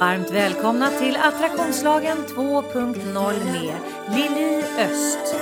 [0.00, 3.74] Varmt välkomna till Attraktionslagen 2.0 med
[4.16, 5.36] Lili Öst.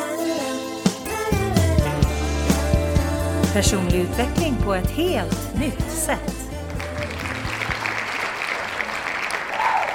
[3.54, 6.42] Personlig utveckling på ett helt nytt sätt.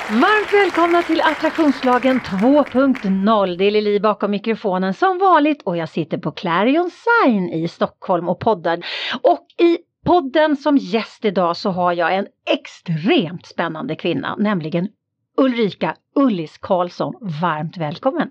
[0.10, 3.58] Varmt välkomna till Attraktionslagen 2.0.
[3.58, 8.30] Det är Lili bakom mikrofonen som vanligt och jag sitter på Clarion Sign i Stockholm
[8.30, 8.80] och poddar.
[9.22, 9.78] Och i
[10.08, 14.88] podden som gäst idag så har jag en extremt spännande kvinna, nämligen
[15.38, 17.14] Ulrika Ullis Karlsson.
[17.42, 18.30] Varmt välkommen!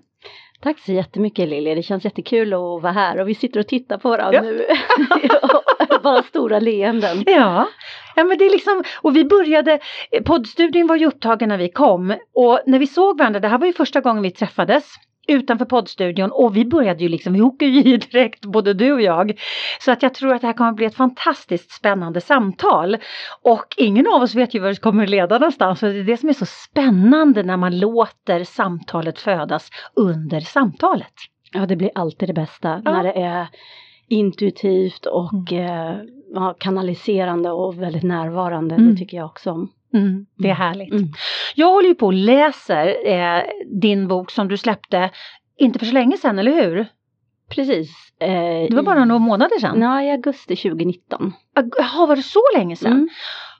[0.61, 3.97] Tack så jättemycket Lilja, det känns jättekul att vara här och vi sitter och tittar
[3.97, 4.51] på varandra ja.
[4.51, 4.65] nu.
[6.03, 7.23] Bara stora leenden.
[7.25, 7.67] Ja.
[8.15, 9.79] ja, men det är liksom, och vi började,
[10.25, 13.67] poddstudion var ju upptagen när vi kom och när vi såg varandra, det här var
[13.67, 14.95] ju första gången vi träffades
[15.27, 19.01] utanför poddstudion och vi började ju liksom, vi åker ju i direkt både du och
[19.01, 19.39] jag.
[19.79, 22.97] Så att jag tror att det här kommer att bli ett fantastiskt spännande samtal.
[23.41, 26.03] Och ingen av oss vet ju var det kommer att leda någonstans och det är
[26.03, 31.13] det som är så spännande när man låter samtalet födas under samtalet.
[31.53, 32.91] Ja, det blir alltid det bästa ja.
[32.91, 33.47] när det är
[34.07, 36.05] intuitivt och mm.
[36.35, 38.75] eh, kanaliserande och väldigt närvarande.
[38.75, 38.91] Mm.
[38.91, 39.71] Det tycker jag också om.
[39.93, 40.57] Mm, det är mm.
[40.57, 40.91] härligt.
[40.93, 41.09] Mm.
[41.55, 43.43] Jag håller ju på och läser eh,
[43.81, 45.09] din bok som du släppte
[45.57, 46.87] inte för så länge sedan, eller hur?
[47.49, 47.89] Precis.
[48.19, 49.79] Eh, det var bara några månader sedan?
[49.79, 51.33] Nej, i augusti 2019.
[51.77, 52.91] Jaha, var det så länge sedan?
[52.91, 53.09] Mm.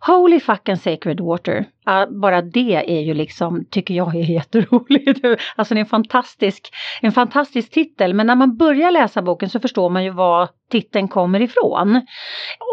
[0.08, 1.66] Holy fucking sacred water.
[1.90, 5.26] Uh, bara det är ju liksom, tycker jag är jätteroligt.
[5.56, 8.14] alltså det är en fantastisk, en fantastisk titel.
[8.14, 12.02] Men när man börjar läsa boken så förstår man ju var titeln kommer ifrån.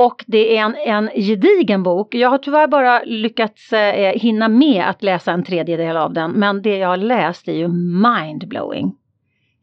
[0.01, 2.15] Och det är en, en gedigen bok.
[2.15, 6.31] Jag har tyvärr bara lyckats eh, hinna med att läsa en tredjedel av den.
[6.31, 8.95] Men det jag har läst är ju mindblowing.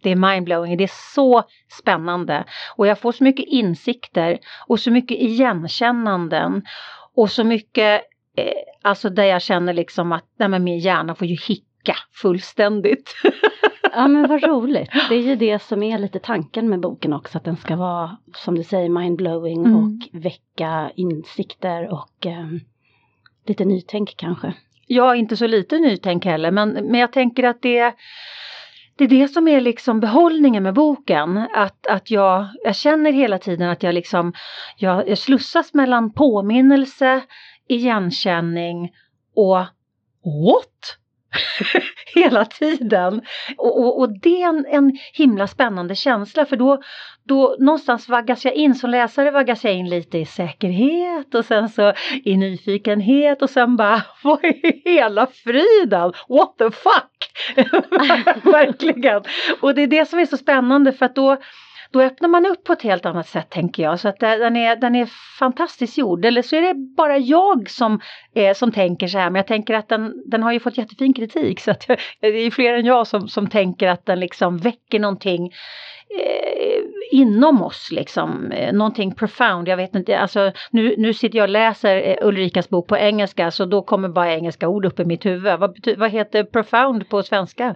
[0.04, 1.44] Det är mindblowing, det är så
[1.80, 2.44] spännande
[2.76, 6.62] och jag får så mycket insikter och så mycket igenkännanden
[7.16, 8.02] och så mycket,
[8.38, 13.16] eh, alltså där jag känner liksom att nej men min hjärna får ju hicka fullständigt.
[13.92, 14.92] ja men vad roligt.
[15.10, 18.18] Det är ju det som är lite tanken med boken också, att den ska vara
[18.36, 19.76] som du säger mindblowing mm.
[19.76, 22.48] och väcka insikter och eh,
[23.48, 24.54] lite nytänk kanske.
[24.88, 27.94] Ja, inte så lite nytänk heller, men, men jag tänker att det
[29.02, 31.38] det är det som är liksom behållningen med boken.
[31.38, 34.34] Att, att jag, jag känner hela tiden att jag liksom
[34.78, 37.22] jag, jag slussas mellan påminnelse,
[37.68, 38.92] igenkänning
[39.36, 39.58] och
[40.24, 40.98] what?
[42.16, 43.22] hela tiden.
[43.58, 46.82] Och, och, och, det är en, en himla spännande känsla för då,
[47.24, 51.70] då någonstans vaggas jag in, som läsare vaggas jag in lite i säkerhet och sen
[51.70, 56.14] så i nyfikenhet och sen bara vad är hela friden?
[56.30, 57.11] What the fuck!
[58.44, 59.24] Verkligen!
[59.62, 61.38] Och det är det som är så spännande för att då
[61.92, 64.00] då öppnar man upp på ett helt annat sätt tänker jag.
[64.00, 65.10] Så att den är, den är
[65.40, 66.26] fantastiskt gjord.
[66.26, 68.00] Eller så är det bara jag som,
[68.36, 69.30] eh, som tänker så här.
[69.30, 71.60] Men jag tänker att den, den har ju fått jättefin kritik.
[71.60, 71.88] Så att
[72.22, 75.52] det är fler än jag som, som tänker att den liksom väcker någonting
[76.20, 76.82] eh,
[77.12, 78.52] inom oss liksom.
[78.52, 79.68] Eh, någonting profound.
[79.68, 83.52] Jag vet inte, alltså nu, nu sitter jag och läser eh, Ulrikas bok på engelska
[83.52, 85.60] så då kommer bara engelska ord upp i mitt huvud.
[85.60, 87.76] Vad, vad heter profound på svenska?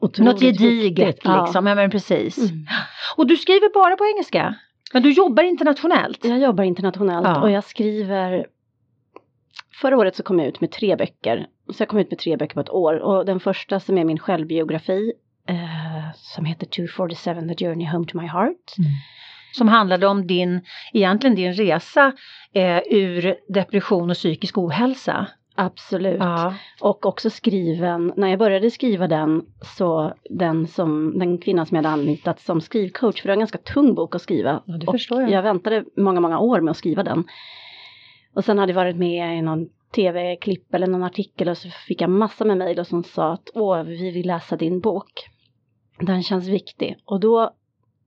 [0.00, 1.70] Otroligt Något gediget liksom, ja.
[1.70, 2.38] ja men precis.
[2.38, 2.66] Mm.
[3.16, 4.54] Och du skriver bara på engelska?
[4.92, 6.24] Men du jobbar internationellt?
[6.24, 7.42] Jag jobbar internationellt ja.
[7.42, 8.46] och jag skriver
[9.80, 11.46] Förra året så kom jag ut med tre böcker.
[11.72, 14.04] Så jag kom ut med tre böcker på ett år och den första som är
[14.04, 15.12] min självbiografi
[15.48, 18.78] eh, som heter 247 The Journey Home to My Heart.
[18.78, 18.90] Mm.
[19.52, 20.60] Som handlade om din,
[20.92, 22.12] egentligen din resa
[22.52, 25.26] eh, ur depression och psykisk ohälsa.
[25.60, 26.18] Absolut.
[26.18, 26.54] Ja.
[26.80, 29.46] Och också skriven, när jag började skriva den
[29.76, 33.38] så den som, den kvinnan som jag hade anlitat som skrivcoach, för det var en
[33.40, 34.62] ganska tung bok att skriva.
[34.66, 35.30] Ja, och förstår jag.
[35.30, 37.24] jag väntade många, många år med att skriva den.
[38.34, 42.00] Och sen hade jag varit med i någon tv-klipp eller någon artikel och så fick
[42.00, 45.28] jag massa med mejl som sa att åh, vi vill läsa din bok.
[46.00, 46.96] Den känns viktig.
[47.04, 47.50] Och då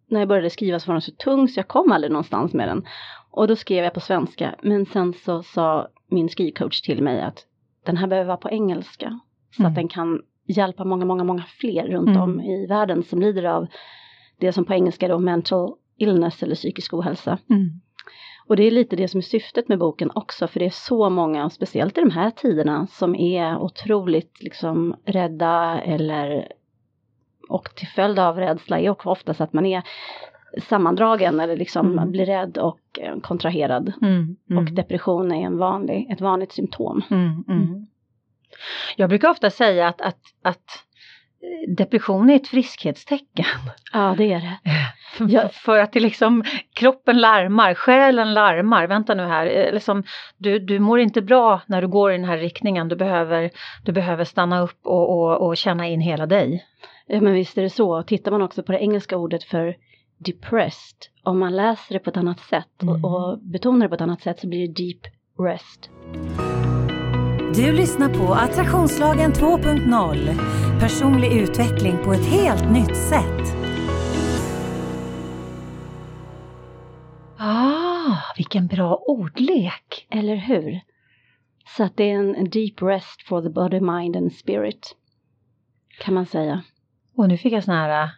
[0.08, 2.68] när jag började skriva så var den så tung så jag kom aldrig någonstans med
[2.68, 2.86] den.
[3.32, 4.56] Och då skrev jag på svenska.
[4.62, 7.46] Men sen så sa min skrivcoach till mig att
[7.86, 9.20] den här behöver vara på engelska.
[9.56, 9.72] Så mm.
[9.72, 12.22] att den kan hjälpa många, många, många fler runt mm.
[12.22, 13.68] om i världen som lider av
[14.40, 17.38] det som på engelska är då mental illness eller psykisk ohälsa.
[17.50, 17.70] Mm.
[18.48, 21.10] Och det är lite det som är syftet med boken också, för det är så
[21.10, 26.52] många, speciellt i de här tiderna, som är otroligt liksom rädda eller
[27.50, 29.84] och till följd av rädsla är också oftast att man är
[30.58, 32.12] sammandragen eller liksom mm.
[32.12, 33.94] blir rädd och eh, kontraherad.
[34.02, 34.64] Mm, mm.
[34.64, 37.02] Och depression är en vanlig, ett vanligt symptom.
[37.12, 37.88] Mm, mm.
[38.96, 40.86] Jag brukar ofta säga att, att, att
[41.68, 43.46] depression är ett friskhetstecken.
[43.94, 44.58] Ja, det är det.
[45.20, 45.50] Ja.
[45.50, 46.44] För att det liksom,
[46.74, 50.04] kroppen larmar, själen larmar, vänta nu här, eh, liksom,
[50.38, 53.50] du, du mår inte bra när du går i den här riktningen, du behöver,
[53.86, 56.66] du behöver stanna upp och, och, och känna in hela dig.
[57.08, 59.76] Ja men visst är det så, tittar man också på det engelska ordet för
[60.26, 63.06] depressed, om man läser det på ett annat sätt mm.
[63.06, 65.90] och, och betonar det på ett annat sätt så blir det deep rest.
[67.56, 70.80] Du lyssnar på Attraktionslagen 2.0.
[70.80, 73.56] Personlig utveckling på ett helt nytt sätt.
[77.38, 80.08] Ah, vilken bra ordlek!
[80.10, 80.82] Eller hur?
[81.78, 84.96] Så att det är en, deep rest for the body, mind and spirit.
[86.00, 86.64] Kan man säga.
[87.16, 88.10] Och nu fick jag sån här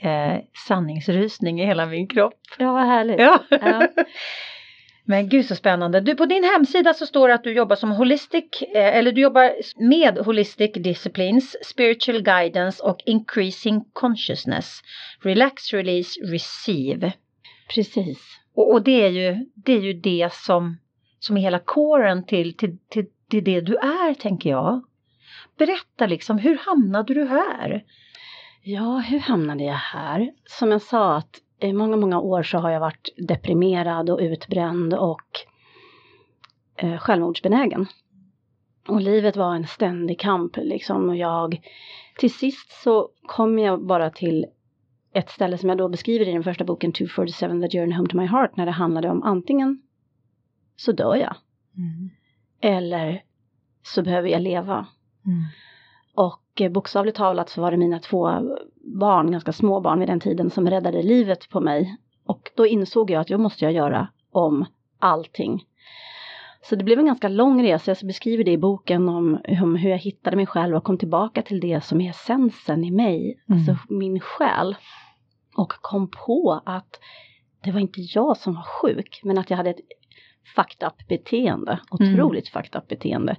[0.00, 0.38] eh,
[0.68, 2.40] sanningsrysning i hela min kropp.
[2.58, 3.20] Ja, vad härligt.
[3.20, 3.44] Ja.
[3.50, 3.88] ja.
[5.04, 6.00] Men gud så spännande.
[6.00, 9.20] Du, på din hemsida så står det att du jobbar som holistic, eh, eller du
[9.20, 9.52] jobbar
[9.88, 14.80] med holistic disciplines, spiritual guidance och increasing consciousness.
[15.22, 17.12] Relax, release, receive.
[17.74, 18.40] Precis.
[18.54, 20.78] Och, och det, är ju, det är ju det som,
[21.18, 24.84] som är hela kåren till, till, till, till det du är, tänker jag.
[25.58, 27.84] Berätta liksom, hur hamnade du här?
[28.62, 30.32] Ja, hur hamnade jag här?
[30.44, 34.94] Som jag sa att i många, många år så har jag varit deprimerad och utbränd
[34.94, 35.28] och
[36.76, 37.86] eh, självmordsbenägen.
[38.88, 41.60] Och livet var en ständig kamp liksom och jag
[42.18, 44.46] till sist så kom jag bara till
[45.12, 48.16] ett ställe som jag då beskriver i den första boken 247 The Journey Home to
[48.16, 49.82] My Heart när det handlade om antingen
[50.76, 51.36] så dör jag
[51.76, 52.10] mm.
[52.60, 53.22] eller
[53.82, 54.86] så behöver jag leva.
[55.26, 55.44] Mm.
[56.14, 58.28] Och eh, bokstavligt talat så var det mina två
[59.00, 61.96] barn, ganska små barn vid den tiden, som räddade livet på mig.
[62.26, 64.66] Och då insåg jag att jag måste jag göra om
[64.98, 65.64] allting.
[66.62, 69.90] Så det blev en ganska lång resa, jag beskriver det i boken om, om hur
[69.90, 73.58] jag hittade mig själv och kom tillbaka till det som är essensen i mig, mm.
[73.58, 74.76] alltså min själ.
[75.56, 77.00] Och kom på att
[77.64, 79.80] det var inte jag som var sjuk, men att jag hade ett
[80.56, 82.62] fucked up beteende, otroligt mm.
[82.62, 83.36] fucked up beteende.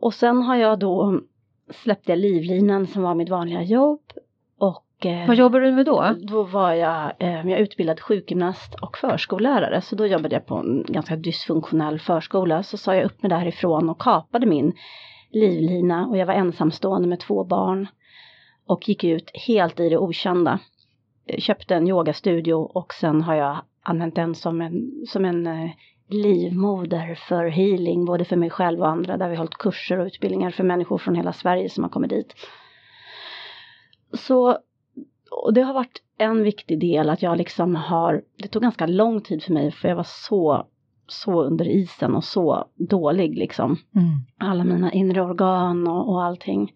[0.00, 1.20] Och sen har jag då
[1.70, 4.00] släppte jag livlinan som var mitt vanliga jobb.
[4.58, 6.14] Och, eh, Vad jobbade du med då?
[6.20, 9.80] Då var jag, eh, jag utbildad sjukgymnast och förskollärare.
[9.80, 12.62] Så då jobbade jag på en ganska dysfunktionell förskola.
[12.62, 14.72] Så sa jag upp mig därifrån och kapade min
[15.30, 17.86] livlina och jag var ensamstående med två barn.
[18.66, 20.58] Och gick ut helt i det okända.
[21.38, 25.70] Köpte en yogastudio och sen har jag använt den som en, som en eh,
[26.12, 30.06] livmoder för healing, både för mig själv och andra, där vi har hållit kurser och
[30.06, 32.34] utbildningar för människor från hela Sverige som har kommit dit.
[34.12, 34.58] Så,
[35.30, 39.20] och det har varit en viktig del att jag liksom har, det tog ganska lång
[39.20, 40.66] tid för mig för jag var så,
[41.06, 43.76] så under isen och så dålig liksom.
[43.94, 44.08] Mm.
[44.38, 46.72] Alla mina inre organ och, och allting.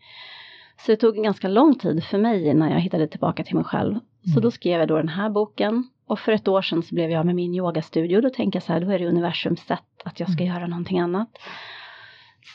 [0.78, 3.64] Så det tog en ganska lång tid för mig innan jag hittade tillbaka till mig
[3.64, 3.90] själv.
[3.92, 4.34] Mm.
[4.34, 7.10] Så då skrev jag då den här boken och för ett år sedan så blev
[7.10, 8.20] jag med min yogastudio.
[8.20, 10.54] Då tänker jag så här, då är det universums sätt att jag ska mm.
[10.54, 11.38] göra någonting annat.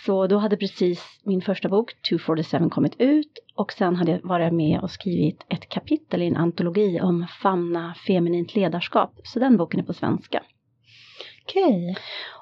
[0.05, 4.53] Så då hade precis min första bok 247 kommit ut och sen hade jag varit
[4.53, 9.19] med och skrivit ett kapitel i en antologi om famna feminint ledarskap.
[9.23, 10.43] Så den boken är på svenska.
[11.43, 11.95] Okej.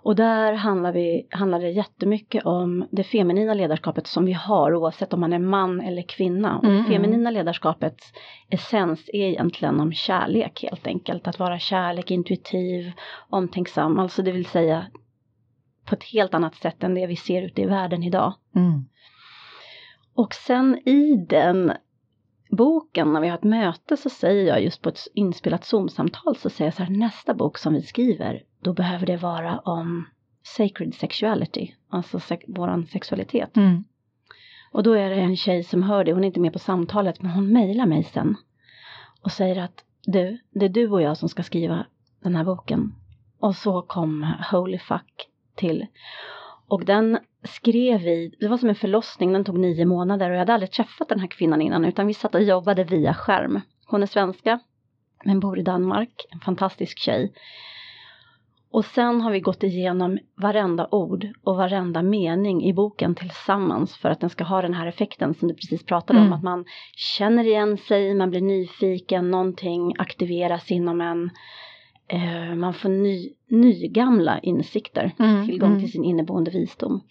[0.03, 5.13] Och där handlar, vi, handlar det jättemycket om det feminina ledarskapet som vi har oavsett
[5.13, 6.57] om man är man eller kvinna.
[6.57, 8.13] Och mm, det feminina ledarskapets
[8.49, 11.27] essens är egentligen om kärlek helt enkelt.
[11.27, 12.91] Att vara kärlek, intuitiv,
[13.29, 13.99] omtänksam.
[13.99, 14.85] Alltså det vill säga
[15.85, 18.33] på ett helt annat sätt än det vi ser ute i världen idag.
[18.55, 18.85] Mm.
[20.15, 21.71] Och sen i den
[22.49, 26.49] boken, när vi har ett möte så säger jag just på ett inspelat Zoom-samtal så
[26.49, 30.05] säger jag så här, nästa bok som vi skriver, då behöver det vara om
[30.43, 33.57] sacred sexuality, alltså se våran sexualitet.
[33.57, 33.83] Mm.
[34.71, 37.21] Och då är det en tjej som hör det, hon är inte med på samtalet,
[37.21, 38.35] men hon mejlar mig sen
[39.21, 41.85] och säger att du, det är du och jag som ska skriva
[42.23, 42.95] den här boken.
[43.39, 45.87] Och så kom Holy Fuck till.
[46.67, 50.39] Och den skrev vi, det var som en förlossning, den tog nio månader och jag
[50.39, 53.61] hade aldrig träffat den här kvinnan innan utan vi satt och jobbade via skärm.
[53.85, 54.59] Hon är svenska
[55.23, 57.33] men bor i Danmark, en fantastisk tjej.
[58.71, 64.09] Och sen har vi gått igenom varenda ord och varenda mening i boken tillsammans för
[64.09, 66.31] att den ska ha den här effekten som du precis pratade mm.
[66.31, 71.29] om, att man känner igen sig, man blir nyfiken, någonting aktiveras inom en
[72.07, 75.81] eh, man får ny, nygamla insikter, mm, tillgång mm.
[75.81, 77.01] till sin inneboende visdom.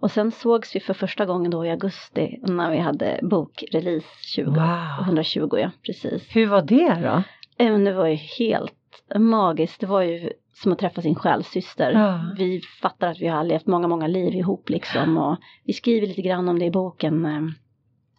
[0.00, 4.50] Och sen sågs vi för första gången då i augusti när vi hade bokrelease 20,
[4.50, 5.04] wow.
[5.04, 6.36] 120, ja precis.
[6.36, 7.22] Hur var det då?
[7.64, 8.72] Eh, det var ju helt
[9.18, 11.92] magiskt, det var ju som att träffa sin själssyster.
[11.92, 12.34] Ja.
[12.36, 16.22] Vi fattar att vi har levt många, många liv ihop liksom och vi skriver lite
[16.22, 17.26] grann om det i boken.
[17.26, 17.42] Eh,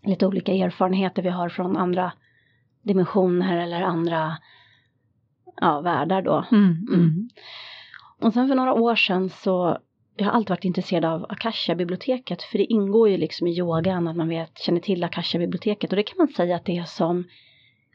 [0.09, 2.11] lite olika erfarenheter vi har från andra
[2.81, 4.38] dimensioner eller andra
[5.61, 6.45] ja, världar då.
[6.51, 7.29] Mm, mm.
[8.21, 9.77] Och sen för några år sedan så
[10.15, 14.15] jag har alltid varit intresserad av Akasha-biblioteket för det ingår ju liksom i yogan att
[14.15, 17.23] man vet, känner till Akasha-biblioteket och det kan man säga att det är som,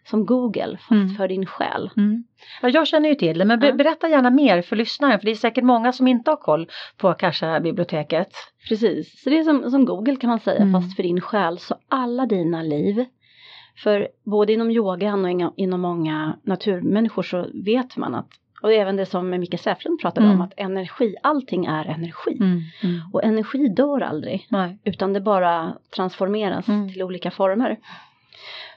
[0.06, 1.08] som Google fast Mm.
[1.14, 1.90] för din själ.
[1.96, 2.24] Mm.
[2.62, 5.30] Ja, jag känner ju till det, men be- berätta gärna mer för lyssnaren, för det
[5.30, 8.28] är säkert många som inte har koll på Akasha-biblioteket.
[8.68, 10.72] Precis, så det är som, som Google kan man säga Mm.
[10.82, 11.58] fast för din själ.
[11.58, 13.04] Så alla dina liv,
[13.82, 18.28] för både inom yogan och inom- många naturmänniskor så vet man att,
[18.62, 20.36] och även det som Micke Säflund pratade Mm.
[20.40, 22.36] om, att energi, allting är energi.
[22.40, 22.60] Mm.
[22.82, 23.00] Mm.
[23.12, 24.78] Och energi dör aldrig, Nej.
[24.84, 26.92] utan det bara transformeras Mm.
[26.92, 27.76] till olika former.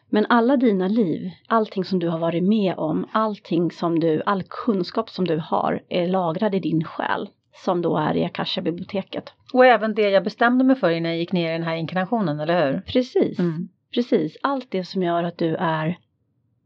[0.09, 4.43] Men alla dina liv, allting som du har varit med om, allting som du, all
[4.43, 7.29] kunskap som du har är lagrad i din själ.
[7.65, 9.33] Som då är i Akasha-biblioteket.
[9.53, 12.39] Och även det jag bestämde mig för innan jag gick ner i den här inkarnationen,
[12.39, 12.81] eller hur?
[12.81, 13.69] Precis, Mm.
[13.93, 14.37] precis.
[14.43, 15.97] Allt det som gör att du är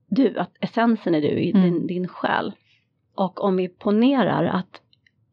[0.10, 1.62] du, att essensen är du i Mm.
[1.64, 2.52] din, din själ.
[3.16, 4.82] Och om vi ponerar att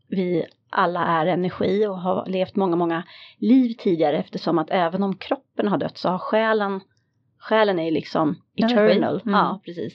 [0.09, 3.03] vi alla är energi och har levt många, många
[3.39, 6.81] liv tidigare eftersom att även om kroppen har dött så har själen,
[7.41, 9.21] själen är liksom eternal.
[9.27, 9.35] Mm.
[9.35, 9.95] Ja, precis.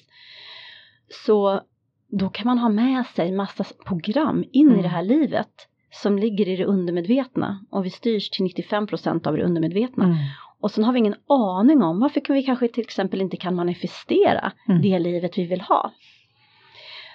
[1.25, 1.61] Så
[2.07, 4.79] då kan man ha med sig massa program in Mm.
[4.79, 5.51] i det här livet
[5.91, 10.03] som ligger i det undermedvetna och vi styrs till 95% av det undermedvetna.
[10.03, 10.17] Mm.
[10.59, 13.55] Och sen har vi ingen aning om varför kan vi kanske till exempel inte kan
[13.55, 14.81] manifestera Mm.
[14.81, 15.91] det livet vi vill ha.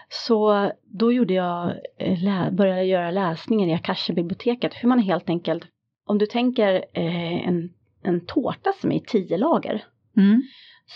[0.09, 5.65] Så då gjorde jag, eh, började göra läsningen i Akasha-biblioteket, hur man helt enkelt,
[6.07, 7.71] om du tänker eh, en,
[8.03, 9.85] en tårta som är i tio lager,
[10.17, 10.43] Mm.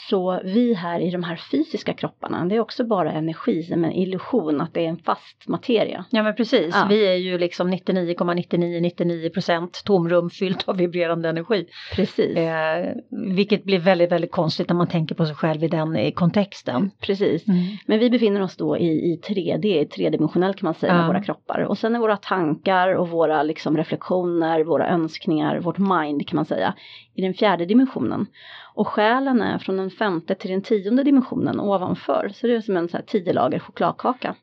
[0.08, 3.92] så vi här i de här fysiska kropparna, det är också bara energi, som en
[3.92, 6.04] illusion att det är en fast materia.
[6.10, 6.86] Ja men precis, Ja.
[6.88, 11.66] vi är ju liksom 99,9999% tomrum fyllt av vibrerande energi.
[11.94, 12.36] Precis.
[12.36, 12.86] Eh,
[13.34, 16.90] vilket blir väldigt, väldigt konstigt när man tänker på sig själv i den eh, kontexten.
[17.00, 17.48] Precis.
[17.48, 17.60] Mm.
[17.86, 20.98] Men vi befinner oss då i, i 3D, tredimensionellt kan man säga, Ja.
[20.98, 21.60] med våra kroppar.
[21.60, 26.44] Och sen är våra tankar och våra liksom reflektioner, våra önskningar, vårt mind kan man
[26.44, 26.74] säga,
[27.14, 28.26] i den fjärde dimensionen.
[28.74, 32.30] Och själen är från den femte till den tionde dimensionen ovanför.
[32.34, 34.34] Så det är som en så här tio lager chokladkaka.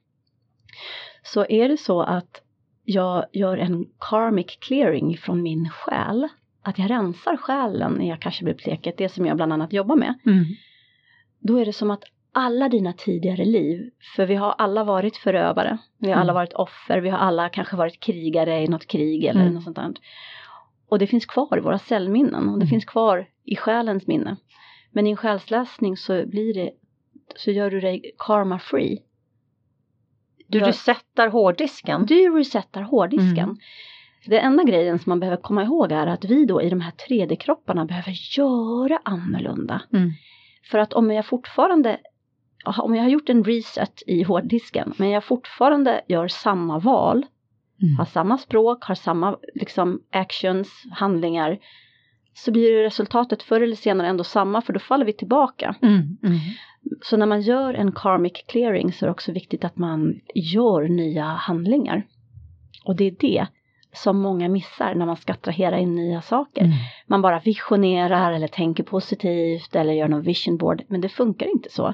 [1.24, 2.42] Så är det så att
[2.84, 6.28] jag gör en karmic clearing från min själ,
[6.64, 10.46] att jag rensar själen i Akasha-biblioteket, det som jag bland annat jobbar med Mm.
[11.40, 15.78] då är det som att alla dina tidigare liv, för vi har alla varit förövare,
[15.98, 16.22] vi har Mm.
[16.22, 19.54] alla varit offer, vi har alla kanske varit krigare i något krig eller Mm.
[19.54, 19.94] något sånt där.
[20.92, 22.68] Och det finns kvar i våra cellminnen och det Mm.
[22.70, 24.38] finns kvar i själens minne.
[24.92, 26.72] Men i en själsläsning så blir det,
[27.36, 29.00] så gör du dig karma free.
[30.48, 30.68] Du Ja.
[30.68, 32.06] resetar hårddisken.
[32.06, 33.44] Du resetar hårddisken.
[33.44, 33.58] Mm.
[34.26, 36.92] Det enda grejen som man behöver komma ihåg är att vi då i de här
[36.92, 39.82] 3D-kropparna behöver göra annorlunda.
[39.94, 40.12] Mm.
[40.72, 41.98] För att om jag fortfarande,
[42.78, 47.26] om jag har gjort en reset i hårddisken, men jag fortfarande gör samma val,
[47.82, 47.96] Mm.
[47.98, 51.60] har samma språk, har samma liksom actions, handlingar,
[52.34, 55.76] så blir resultatet förr eller senare ändå samma, för då faller vi tillbaka.
[55.82, 56.18] Mm.
[56.24, 56.40] Mm.
[57.02, 60.88] Så när man gör en karmic clearing så är det också viktigt att man gör
[60.88, 62.08] nya handlingar.
[62.86, 63.48] Och det är det
[63.94, 66.62] som många missar när man ska attrahera in nya saker.
[66.62, 66.78] Mm.
[67.08, 71.70] Man bara visionerar eller tänker positivt eller gör någon vision board, men det funkar inte
[71.70, 71.94] så.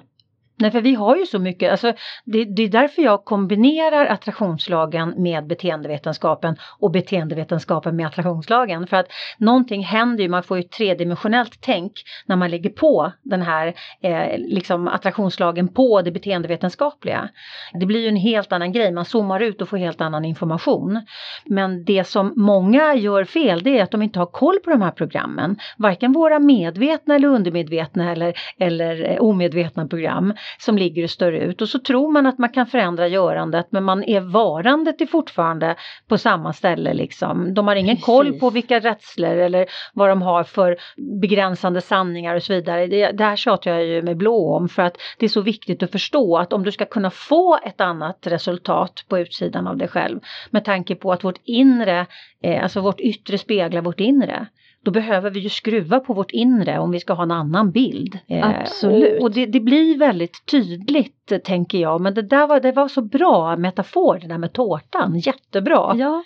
[0.59, 1.93] Nej, för vi har ju så mycket, alltså,
[2.25, 8.87] det, det är därför jag kombinerar attraktionslagen med beteendevetenskapen och beteendevetenskapen med attraktionslagen.
[8.87, 11.93] För att någonting händer ju, man får ju ett tredimensionellt tänk
[12.25, 17.29] när man lägger på den här eh, liksom attraktionslagen på det beteendevetenskapliga.
[17.73, 21.01] Det blir ju en helt annan grej, man zoomar ut och får helt annan information.
[21.45, 24.81] Men det som många gör fel det är att de inte har koll på de
[24.81, 25.57] här programmen.
[25.77, 31.61] Varken våra medvetna eller undermedvetna eller, eller eh, omedvetna program som ligger och stör ut
[31.61, 35.75] och så tror man att man kan förändra görandet men man är varandet är fortfarande
[36.07, 37.53] på samma ställe liksom.
[37.53, 38.05] De har ingen Precis.
[38.05, 40.77] koll på vilka rädslor eller vad de har för
[41.21, 42.87] begränsande sanningar och så vidare.
[42.87, 45.83] Det, det här tjatar jag ju med blå om för att det är så viktigt
[45.83, 49.87] att förstå att om du ska kunna få ett annat resultat på utsidan av dig
[49.87, 52.05] själv med tanke på att vårt inre,
[52.43, 54.47] eh, alltså vårt yttre speglar vårt inre
[54.87, 58.19] då behöver vi ju skruva på vårt inre om vi ska ha en annan bild.
[58.27, 59.19] Eh, Absolut.
[59.19, 62.71] Och, och det, det blir väldigt tydligt eh, tänker jag, men det där var, det
[62.71, 65.95] var så bra metafor det där med tårtan, jättebra.
[65.97, 66.23] Ja,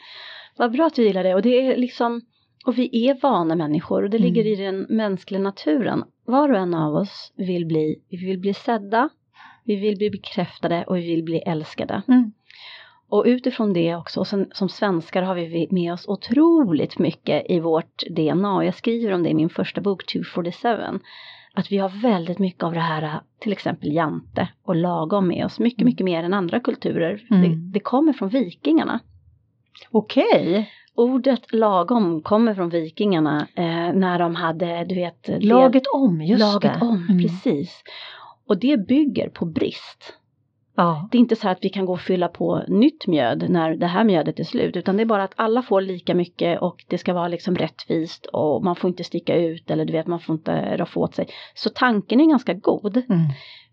[0.58, 1.36] vad bra att du gillar det.
[1.36, 2.22] Och det är liksom,
[2.66, 4.54] och vi är vana människor och det ligger Mm.
[4.54, 6.04] i den mänskliga naturen.
[6.26, 9.10] Var och en av oss vill bli, vi vill bli sedda,
[9.64, 12.02] vi vill bli bekräftade och vi vill bli älskade.
[12.08, 12.32] Mm.
[13.12, 17.60] Och utifrån det också, och sen, som svenskar har vi med oss otroligt mycket i
[17.60, 18.56] vårt DNA.
[18.56, 20.70] Och jag skriver om det i min första bok 247.
[21.54, 25.60] Att vi har väldigt mycket av det här, till exempel jante och lagom med oss.
[25.60, 27.22] Mycket, mycket mer än andra kulturer.
[27.32, 27.42] Mm.
[27.44, 29.00] Det, det kommer från vikingarna.
[29.92, 30.70] Okej.
[30.96, 36.40] Ordet lagom kommer från vikingarna eh, när de hade, du vet, det- Laget om, just
[36.40, 36.86] laget det.
[36.86, 37.22] om, Mm.
[37.22, 37.84] precis.
[38.48, 40.14] Och det bygger på brist.
[40.76, 41.08] Ja.
[41.12, 43.76] Det är inte så här att vi kan gå och fylla på nytt mjöd när
[43.76, 46.86] det här mjödet är slut, utan det är bara att alla får lika mycket och
[46.88, 50.20] det ska vara liksom rättvist och man får inte sticka ut eller du vet, man
[50.20, 51.28] får inte roffa åt sig.
[51.54, 52.98] Så tanken är ganska god.
[52.98, 53.22] Mm.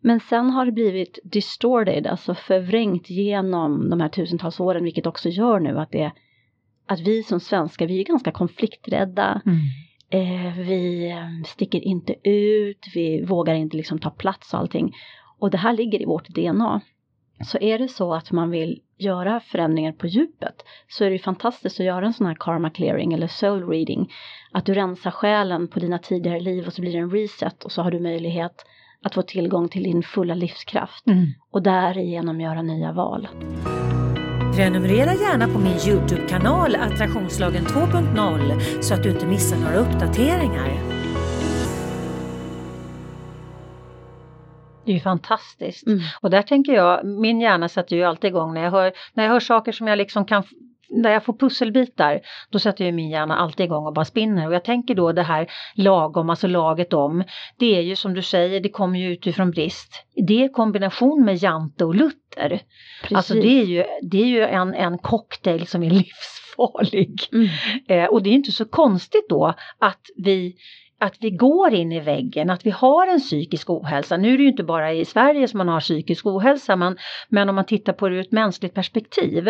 [0.01, 5.29] Men sen har det blivit distorted, alltså förvrängt genom de här tusentals åren, vilket också
[5.29, 6.13] gör nu att det
[6.87, 9.43] att vi som svenskar, vi är ganska konflikträdda.
[9.47, 9.59] Mm.
[10.11, 11.13] Eh, vi
[11.47, 14.93] sticker inte ut, vi vågar inte liksom ta plats och allting.
[15.39, 16.81] Och det här ligger i vårt DNA.
[17.45, 20.55] Så är det så att man vill göra förändringar på djupet
[20.89, 24.13] så är det ju fantastiskt att göra en sån här karma clearing eller soul reading.
[24.53, 27.73] Att du rensar själen på dina tidigare liv och så blir det en reset och
[27.73, 28.65] så har du möjlighet
[29.03, 31.27] att få tillgång till din fulla livskraft Mm.
[31.51, 33.29] och därigenom göra nya val.
[34.57, 40.98] Prenumerera gärna på min Youtube-kanal Attraktionslagen 2.0 så att du inte missar några uppdateringar.
[44.89, 45.87] Det är ju fantastiskt.
[45.87, 46.01] Mm.
[46.21, 49.31] Och där tänker jag, min hjärna sätter ju alltid igång när jag hör, när jag
[49.31, 50.43] hör saker som jag liksom kan
[50.89, 54.47] när jag får pusselbitar, då sätter ju min hjärna alltid igång och bara spinner.
[54.47, 57.25] Och jag tänker då det här lagom, alltså laget om,
[57.59, 60.05] det är ju som du säger, det kommer ju utifrån brist.
[60.27, 62.61] Det är i kombination med Jante och Luther.
[63.03, 63.17] Precis.
[63.17, 67.29] Alltså det är ju, det är ju en, en cocktail som är livsfarlig.
[67.33, 67.49] Mm.
[67.89, 70.57] Eh, och det är inte så konstigt då att vi
[70.99, 74.17] att vi går in i väggen, att vi har en psykisk ohälsa.
[74.17, 76.97] Nu är det ju inte bara i Sverige som man har psykisk ohälsa, men,
[77.29, 79.49] men om man tittar på det ur ett mänskligt perspektiv.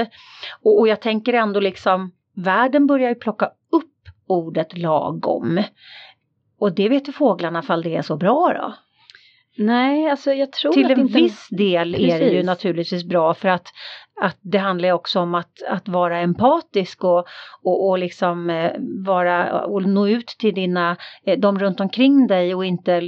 [0.62, 3.94] Och, och jag tänker ändå liksom, världen börjar ju plocka upp
[4.26, 5.62] ordet lagom.
[6.58, 8.74] Och det vet ju fåglarna fall det är så bra då.
[9.58, 11.18] Nej, alltså jag tror Till en inte...
[11.18, 12.46] viss del är det ju Precis.
[12.46, 13.66] naturligtvis bra för att,
[14.20, 17.26] att det handlar också om att, att vara empatisk och,
[17.62, 18.72] och, och liksom eh,
[19.06, 23.00] vara och nå ut till dina, eh, de runt omkring dig och inte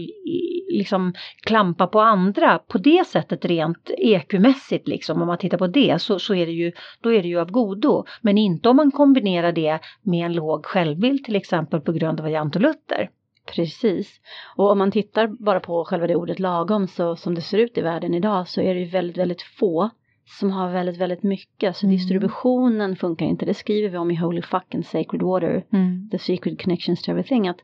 [0.70, 6.02] liksom klampa på andra på det sättet rent EQ-mässigt liksom om man tittar på det
[6.02, 8.04] så, så är det ju, då är det ju av godo.
[8.20, 12.30] Men inte om man kombinerar det med en låg självbild till exempel på grund av
[12.30, 13.10] Jante Luther.
[13.54, 14.20] Precis.
[14.56, 17.78] Och om man tittar bara på själva det ordet lagom så som det ser ut
[17.78, 19.90] i världen idag så är det ju väldigt, väldigt få
[20.38, 21.76] som har väldigt, väldigt mycket.
[21.76, 21.96] Så Mm.
[21.96, 23.46] distributionen funkar inte.
[23.46, 25.64] Det skriver vi om i Holy Fucking Sacred Water,
[26.10, 27.48] The Secret Connections to Everything.
[27.48, 27.60] Att,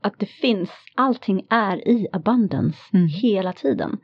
[0.00, 3.08] att det finns, allting är i abundance Mm.
[3.08, 3.98] hela tiden.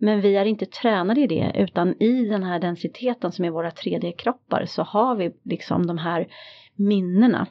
[0.00, 3.70] Men vi är inte tränade i det utan i den här densiteten som är våra
[3.70, 6.28] 3D-kroppar så har vi liksom de här
[6.76, 7.46] minnena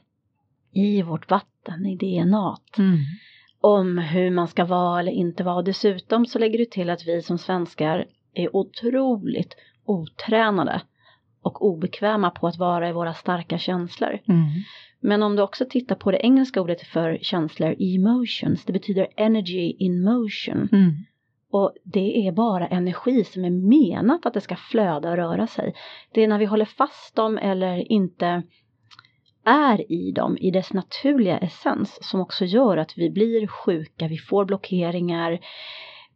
[0.73, 1.47] i vårt vatten,
[1.85, 2.97] i DNA Mm.
[3.61, 5.61] om hur man ska vara eller inte vara.
[5.61, 10.81] Dessutom så lägger du till att vi som svenskar är otroligt otränade
[11.41, 14.19] och obekväma på att vara i våra starka känslor.
[14.27, 14.47] Mm.
[14.99, 19.71] Men om du också tittar på det engelska ordet för känslor, emotions, det betyder energy
[19.79, 20.69] in motion.
[20.71, 20.91] Mm.
[21.51, 25.73] Och det är bara energi som är menat att det ska flöda och röra sig.
[26.13, 28.43] Det är när vi håller fast dem eller inte
[29.47, 34.17] är i dem i dess naturliga essens som också gör att vi blir sjuka, vi
[34.17, 35.39] får blockeringar,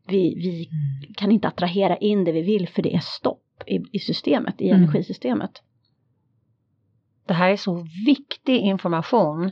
[0.08, 0.70] vi, vi
[1.17, 4.70] kan inte attrahera in det vi vill för det är stopp i, i systemet, i
[4.70, 4.84] Mm.
[4.84, 5.52] energisystemet.
[7.28, 9.52] Det här är så viktig information.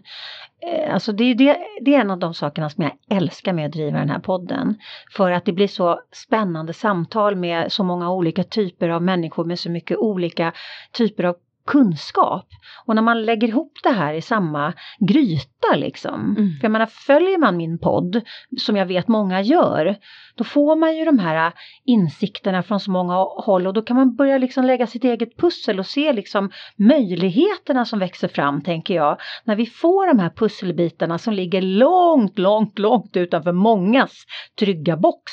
[0.68, 3.66] Eh, Alltså det, är det, det är en av de sakerna som jag älskar med
[3.66, 4.76] att driva den här podden.
[5.16, 9.60] För att det blir så spännande samtal med så många olika typer av människor med
[9.60, 10.54] så mycket olika
[10.94, 11.36] typer av
[11.70, 12.48] kunskap.
[12.86, 16.36] Och när man lägger ihop det här i samma gryta liksom.
[16.38, 16.52] Mm.
[16.60, 18.22] För jag menar, följer man min podd,
[18.58, 19.96] som jag vet många gör,
[20.36, 21.54] då får man ju de här
[21.86, 25.80] insikterna från så många håll och då kan man börja liksom lägga sitt eget pussel
[25.80, 29.18] och se liksom möjligheterna som växer fram, tänker jag.
[29.44, 34.12] När vi får de här pusselbitarna som ligger långt, långt, långt utanför mångas
[34.60, 35.32] trygga box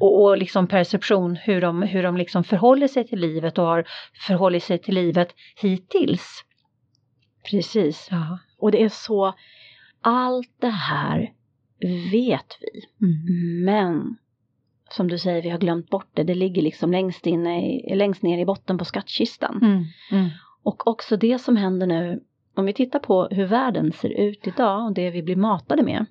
[0.00, 3.84] och, och liksom perception hur de, hur de liksom förhåller sig till livet och har
[4.26, 5.28] förhållit sig till livet
[5.68, 6.44] hittills.
[7.50, 8.08] Precis.
[8.10, 8.38] Ja.
[8.58, 9.34] Och det är så,
[10.00, 11.32] allt det här
[12.12, 13.06] vet vi.
[13.06, 13.64] Mm.
[13.64, 14.16] Men
[14.90, 16.22] som du säger, vi har glömt bort det.
[16.24, 19.58] Det ligger liksom längst, inne i, längst ner i botten på skattkistan.
[19.62, 19.84] Mm.
[20.12, 20.30] Mm.
[20.62, 22.20] Och också det som händer nu,
[22.54, 26.06] om vi tittar på hur världen ser ut idag och det vi blir matade med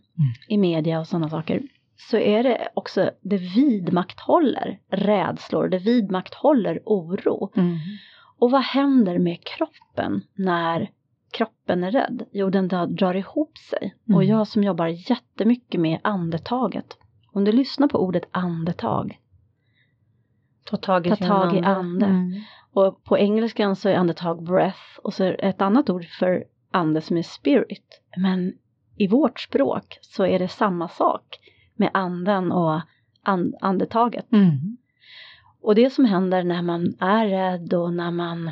[0.48, 1.62] i media och sådana saker.
[1.98, 7.52] Så är det också, det vidmakthåller rädslor, det vidmakthåller oro.
[7.56, 7.78] Mm.
[8.40, 10.92] Och vad händer med kroppen när
[11.32, 12.26] kroppen är rädd?
[12.32, 13.96] Jo, den drar ihop sig.
[14.08, 14.16] Mm.
[14.16, 16.98] Och jag som jobbar jättemycket med andetaget,
[17.32, 19.20] om du lyssnar på ordet andetag,
[20.70, 22.06] Ta tag i, Ta tag i ande.
[22.06, 22.42] Mm.
[22.74, 27.02] och på engelskan så är andetag breath och så är ett annat ord för ande
[27.02, 28.02] som är spirit.
[28.18, 28.54] Men
[28.96, 31.40] i vårt språk så är det samma sak
[31.76, 32.82] med anden och
[33.24, 34.32] and andetaget.
[34.32, 34.78] Mm.
[35.62, 38.52] Och det som händer när man är rädd och när man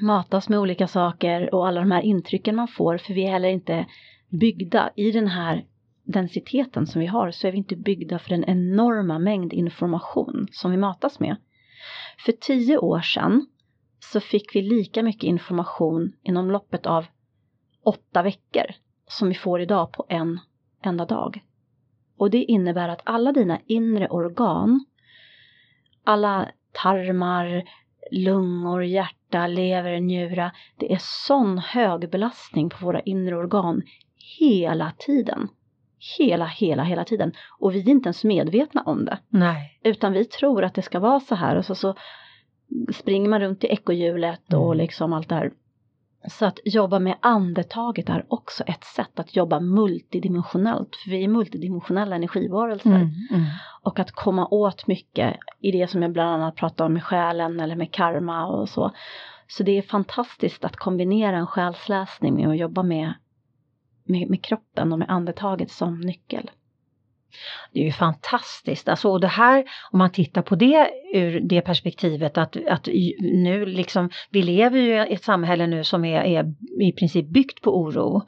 [0.00, 3.48] matas med olika saker och alla de här intrycken man får, för vi är heller
[3.48, 3.86] inte
[4.28, 5.64] byggda i den här
[6.04, 10.70] densiteten som vi har, så är vi inte byggda för den enorma mängd information som
[10.70, 11.36] vi matas med.
[12.24, 13.46] För tio år sedan
[14.00, 17.06] så fick vi lika mycket information inom loppet av
[17.84, 18.66] åtta veckor
[19.08, 20.40] som vi får idag på en
[20.82, 21.44] enda dag.
[22.16, 24.84] Och det innebär att alla dina inre organ,
[26.04, 26.48] alla
[26.82, 27.62] tarmar,
[28.10, 33.82] lungor, hjärta, lever, njura, det är sån hög belastning på våra inre organ
[34.38, 35.48] hela tiden.
[36.18, 37.32] Hela, hela, hela tiden.
[37.58, 39.18] Och vi är inte ens medvetna om det.
[39.28, 39.80] Nej.
[39.84, 41.94] Utan vi tror att det ska vara så här och så, så
[42.94, 44.78] springer man runt i ekorrhjulet och Mm.
[44.78, 45.52] liksom allt det här.
[46.28, 50.96] Så att jobba med andetaget är också ett sätt att jobba multidimensionellt.
[50.96, 52.90] För vi är multidimensionella energivarelser.
[52.90, 53.10] Mm.
[53.30, 53.44] Mm.
[53.82, 57.60] Och att komma åt mycket i det som jag bland annat pratar om med själen
[57.60, 58.92] eller med karma och så.
[59.48, 63.14] Så det är fantastiskt att kombinera en själsläsning med att jobba med,
[64.04, 66.50] med, med kroppen och med andetaget som nyckel.
[67.72, 68.88] Det är ju fantastiskt.
[68.88, 72.88] Alltså, och det här, om man tittar på det ur det perspektivet att, att
[73.20, 77.62] nu liksom, vi lever ju i ett samhälle nu som är, är i princip byggt
[77.62, 78.22] på oro.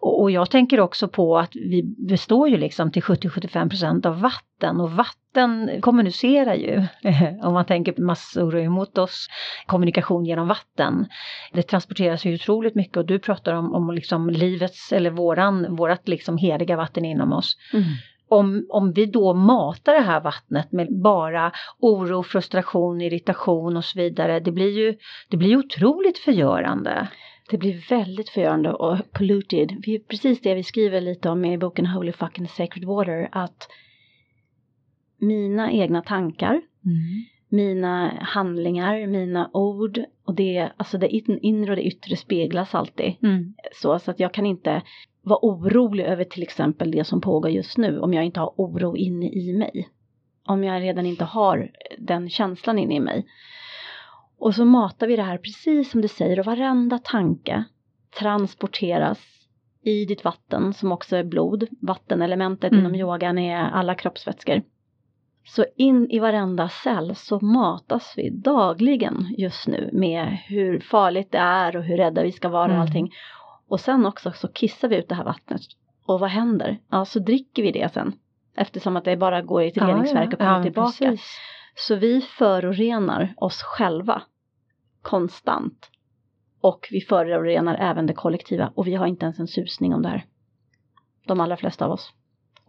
[0.00, 4.80] Och, och jag tänker också på att vi består ju liksom till 70-75% av vatten
[4.80, 6.86] och vatten kommunicerar ju.
[7.42, 9.28] om man tänker massor emot oss,
[9.66, 11.06] kommunikation genom vatten.
[11.52, 16.08] Det transporteras ju otroligt mycket och du pratar om, om liksom livets eller våran, vårat
[16.08, 17.84] liksom heliga vatten inom oss mm
[18.30, 23.98] om, om vi då matar det här vattnet med bara oro, frustration, irritation och så
[23.98, 24.96] vidare, det blir ju
[25.28, 27.08] det blir otroligt förgörande.
[27.50, 29.76] Det blir väldigt förgörande och polluted.
[29.86, 33.28] Det är precis det vi skriver lite om i boken Holy fucking sacred water.
[33.32, 33.68] Att
[35.18, 36.60] mina egna tankar,
[37.48, 43.14] mina handlingar, mina ord och det, alltså det in- inre och det yttre speglas alltid.
[43.22, 43.54] Mm.
[43.72, 44.82] Så, så att jag kan inte
[45.30, 48.96] vara orolig över till exempel det som pågår just nu om jag inte har oro
[48.96, 49.88] inne i mig.
[50.46, 53.26] Om jag redan inte har den känslan inne i mig.
[54.38, 57.64] Och så matar vi det här precis som du säger och varenda tanke
[58.18, 59.18] transporteras
[59.84, 61.64] i ditt vatten som också är blod.
[61.82, 62.80] Vattenelementet Mm.
[62.84, 64.62] inom yogan är alla kroppsvätskor.
[65.44, 71.38] Så in i varenda cell så matas vi dagligen just nu med hur farligt det
[71.38, 72.80] är och hur rädda vi ska vara och Mm.
[72.80, 73.10] allting.
[73.70, 75.60] Och sen också så kissar vi ut det här vattnet.
[76.06, 76.78] Och vad händer?
[76.90, 78.12] Ja, så dricker vi det sen.
[78.56, 81.04] Eftersom att det bara går i ett reningsverk och kommer ja, tillbaka.
[81.04, 81.38] precis.
[81.74, 84.22] Så vi förorenar oss själva
[85.02, 85.90] konstant.
[86.60, 90.08] Och vi förorenar även det kollektiva och vi har inte ens en susning om det
[90.08, 90.24] här.
[91.26, 92.12] De allra flesta av oss.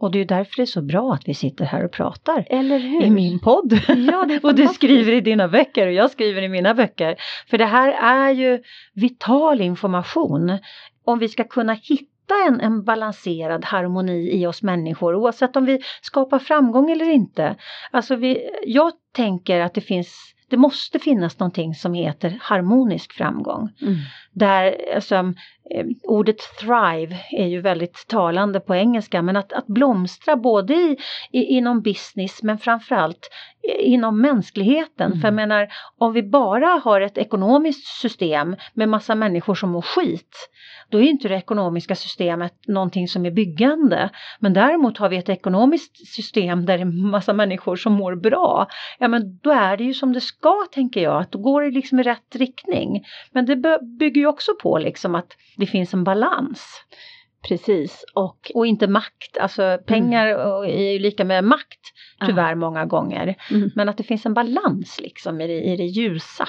[0.02, 2.78] Och det är därför det är så bra att vi sitter här och pratar Eller
[2.78, 3.02] hur?
[3.04, 3.80] i min podd.
[3.88, 7.16] Ja, och du skriver i dina böcker och jag skriver i mina böcker.
[7.50, 8.62] För det här är ju
[8.94, 10.58] vital information.
[11.04, 15.80] Om vi ska kunna hitta en, en balanserad harmoni i oss människor oavsett om vi
[16.02, 17.56] skapar framgång eller inte.
[17.90, 23.68] Alltså vi, jag tänker att det finns det måste finnas någonting som heter harmonisk framgång.
[23.82, 23.94] Mm.
[24.32, 25.14] Där, alltså,
[25.70, 30.96] eh, ordet thrive är ju väldigt talande på engelska, men att, att blomstra både i,
[31.32, 33.28] i, inom business men framförallt
[33.78, 35.06] inom mänskligheten.
[35.06, 35.20] Mm.
[35.20, 35.68] För jag menar,
[35.98, 40.48] om vi bara har ett ekonomiskt system med massa människor som mår skit,
[40.88, 44.10] då är inte det ekonomiska systemet någonting som är byggande.
[44.40, 48.66] Men däremot har vi ett ekonomiskt system där det är massa människor som mår bra.
[48.98, 51.70] Ja men då är det ju som det ska tänker jag, att då går det
[51.70, 53.04] liksom i rätt riktning.
[53.32, 56.80] Men det bygger ju också på liksom att det finns en balans.
[57.48, 58.04] Precis.
[58.14, 61.80] Och Och inte makt, alltså pengar och- är ju lika med makt
[62.26, 63.34] tyvärr många gånger.
[63.50, 63.70] Mm.
[63.74, 66.48] Men att det finns en balans liksom i det, i det ljusa.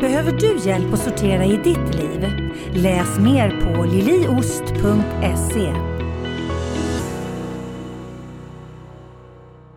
[0.00, 2.26] Behöver du hjälp att sortera i ditt liv?
[2.74, 5.72] Läs mer på liliost.se.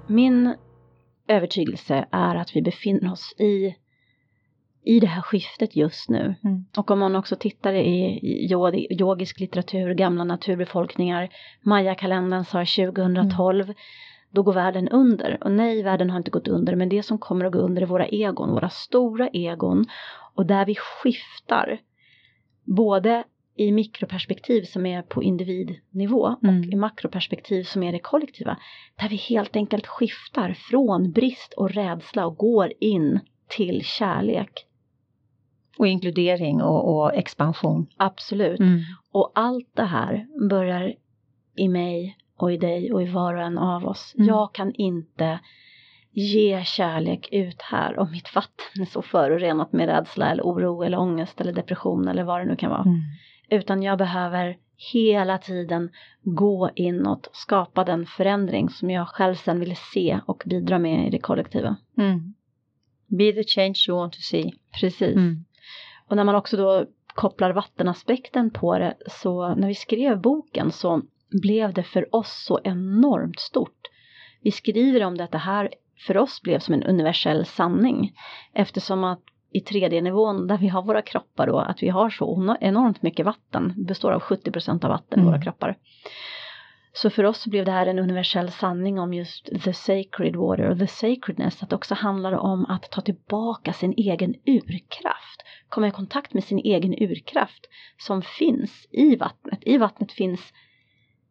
[0.08, 0.56] min
[1.28, 3.76] övertygelse är att vi befinner oss i,
[4.84, 6.36] i det här skiftet just nu.
[6.44, 6.66] Mm.
[6.78, 11.30] Och om man också tittar i i yo- yogisk litteratur, gamla naturbefolkningar,
[11.62, 13.74] Maya-kalendern sa 2012,
[14.32, 15.38] då går världen under.
[15.44, 17.86] Och nej, världen har inte gått under, men det som kommer att gå under är
[17.86, 19.86] våra egon, våra stora egon.
[20.36, 21.80] Och där vi skiftar,
[22.64, 23.24] både
[23.56, 26.60] i mikroperspektiv som är på individnivå Mm.
[26.60, 28.58] och i makroperspektiv som är det kollektiva.
[28.96, 34.66] Där vi helt enkelt skiftar från brist och rädsla och går in till kärlek.
[35.78, 37.88] Och inkludering och, och expansion.
[37.98, 38.60] Absolut.
[38.60, 38.80] Mm.
[39.12, 40.94] Och allt det här börjar
[41.56, 44.16] i mig och i dig och i var och en av oss.
[44.18, 44.28] Mm.
[44.28, 45.40] Jag kan inte
[46.12, 51.00] ge kärlek ut här om mitt vatten är så förorenat med rädsla eller oro eller
[51.00, 52.82] ångest eller depression eller vad det nu kan vara.
[52.82, 53.00] Mm.
[53.50, 54.58] Utan jag behöver
[54.94, 55.90] hela tiden
[56.24, 61.10] gå inåt, skapa den förändring som jag själv sen vill se och bidra med i
[61.10, 61.76] det kollektiva.
[61.98, 62.34] Mm.
[63.08, 64.52] Be the change you want to see.
[64.80, 65.16] Precis.
[65.16, 65.46] Mm.
[66.12, 71.02] Och när man också då kopplar vattenaspekten på det så när vi skrev boken så
[71.42, 73.88] blev det för oss så enormt stort.
[74.42, 75.70] Vi skriver om det att det här
[76.08, 78.12] för oss blev som en universell sanning
[78.54, 79.22] eftersom att
[79.52, 83.26] i tredje nivån där vi har våra kroppar då att vi har så enormt mycket
[83.26, 85.32] vatten, består av 70% av vatten i Mm.
[85.32, 85.78] våra kroppar.
[86.94, 90.80] Så för oss blev det här en universell sanning om just the sacred water och
[90.80, 95.92] the sacredness, att det också handlar om att ta tillbaka sin egen urkraft, komma i
[95.92, 99.60] kontakt med sin egen urkraft som finns i vattnet.
[99.62, 100.54] I vattnet finns,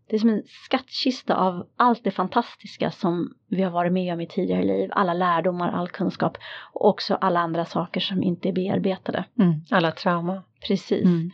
[0.08, 4.20] det är som en skattkista av allt det fantastiska som vi har varit med om
[4.20, 6.38] i tidigare liv, alla lärdomar, all kunskap
[6.72, 9.24] och också alla andra saker som inte är bearbetade.
[9.38, 9.54] Mm.
[9.70, 10.42] Alla trauma.
[10.66, 11.04] Precis.
[11.04, 11.30] Mm.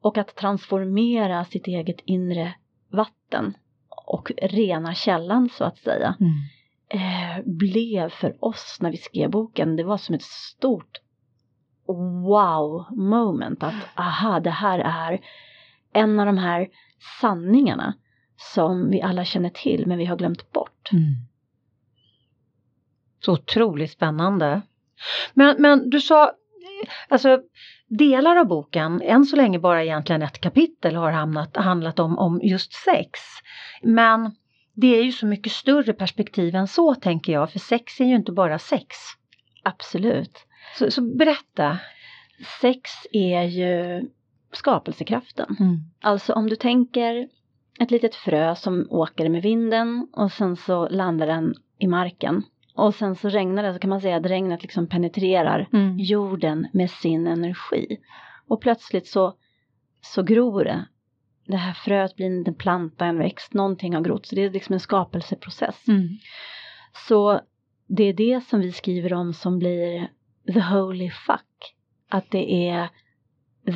[0.00, 2.54] Och att transformera sitt eget inre
[2.90, 3.56] vatten
[4.06, 6.32] och rena källan så att säga Mm.
[6.88, 10.98] eh, blev för oss när vi skrev boken, det var som ett stort
[12.26, 15.20] wow moment att aha, det här är
[15.92, 16.68] en av de här
[17.20, 17.94] sanningarna
[18.36, 20.92] som vi alla känner till men vi har glömt bort.
[20.92, 21.04] Mm.
[23.20, 24.62] Så otroligt spännande.
[25.34, 26.32] Men, men du sa,
[27.08, 27.42] alltså
[27.88, 32.40] delar av boken, än så länge bara egentligen ett kapitel har hamnat, handlat om, om
[32.42, 33.20] just sex.
[33.82, 34.32] Men
[34.74, 38.16] det är ju så mycket större perspektiv än så tänker jag, för sex är ju
[38.16, 38.96] inte bara sex.
[39.62, 40.38] Absolut.
[40.78, 41.78] Så, så berätta.
[42.60, 44.02] Sex är ju
[44.52, 45.56] skapelsekraften.
[45.60, 45.76] Mm.
[46.00, 47.28] Alltså om du tänker
[47.80, 52.42] ett litet frö som åker med vinden och sen så landar den i marken.
[52.78, 55.96] Och sen så regnar det så kan man säga att regnet liksom penetrerar Mm.
[55.98, 57.96] jorden med sin energi.
[58.48, 59.34] Och plötsligt så,
[60.00, 60.86] så gror det.
[61.46, 64.26] Det här fröet blir en planta, en växt, någonting har grott.
[64.26, 65.88] Så det är liksom en skapelseprocess.
[65.88, 66.08] Mm.
[67.08, 67.40] Så
[67.86, 70.08] det är det som vi skriver om som blir
[70.52, 71.74] the holy fuck.
[72.08, 72.88] Att det är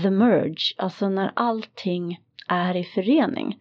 [0.03, 3.59] the merge, alltså när allting är i förening.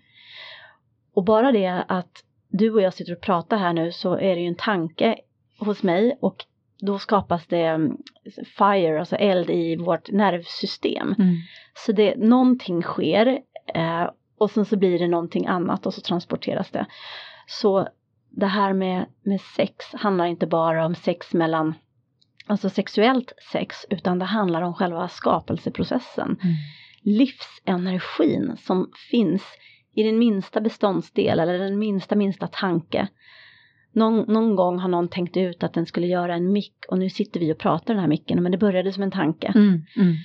[1.13, 4.41] Och bara det att du och jag sitter och pratar här nu så är det
[4.41, 5.17] ju en tanke
[5.65, 6.45] hos mig och
[6.81, 7.97] då skapas det mm,
[8.57, 11.15] fire, alltså eld i vårt nervsystem.
[11.19, 11.35] Mm.
[11.73, 13.39] Så det, någonting sker
[13.75, 16.85] eh, och sen så blir det någonting annat och så transporteras det.
[17.47, 17.87] Så
[18.29, 21.73] det här med, med sex handlar inte bara om sex mellan,
[22.47, 26.37] alltså sexuellt sex, utan det handlar om själva skapelseprocessen.
[26.43, 26.55] Mm.
[27.01, 29.43] Livsenergin som finns
[29.95, 33.07] i den minsta beståndsdel eller den minsta minsta tanke.
[33.91, 37.09] Någon, någon gång har någon tänkt ut att den skulle göra en mick och nu
[37.09, 39.47] sitter vi och pratar den här micken men det började som en tanke.
[39.47, 39.85] Mm.
[39.97, 40.15] Mm.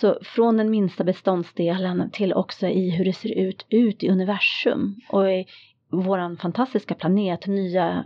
[0.00, 5.00] Så från den minsta beståndsdelen till också i hur det ser ut ut i universum
[5.08, 5.46] och i
[5.90, 8.04] våran fantastiska planet, nya,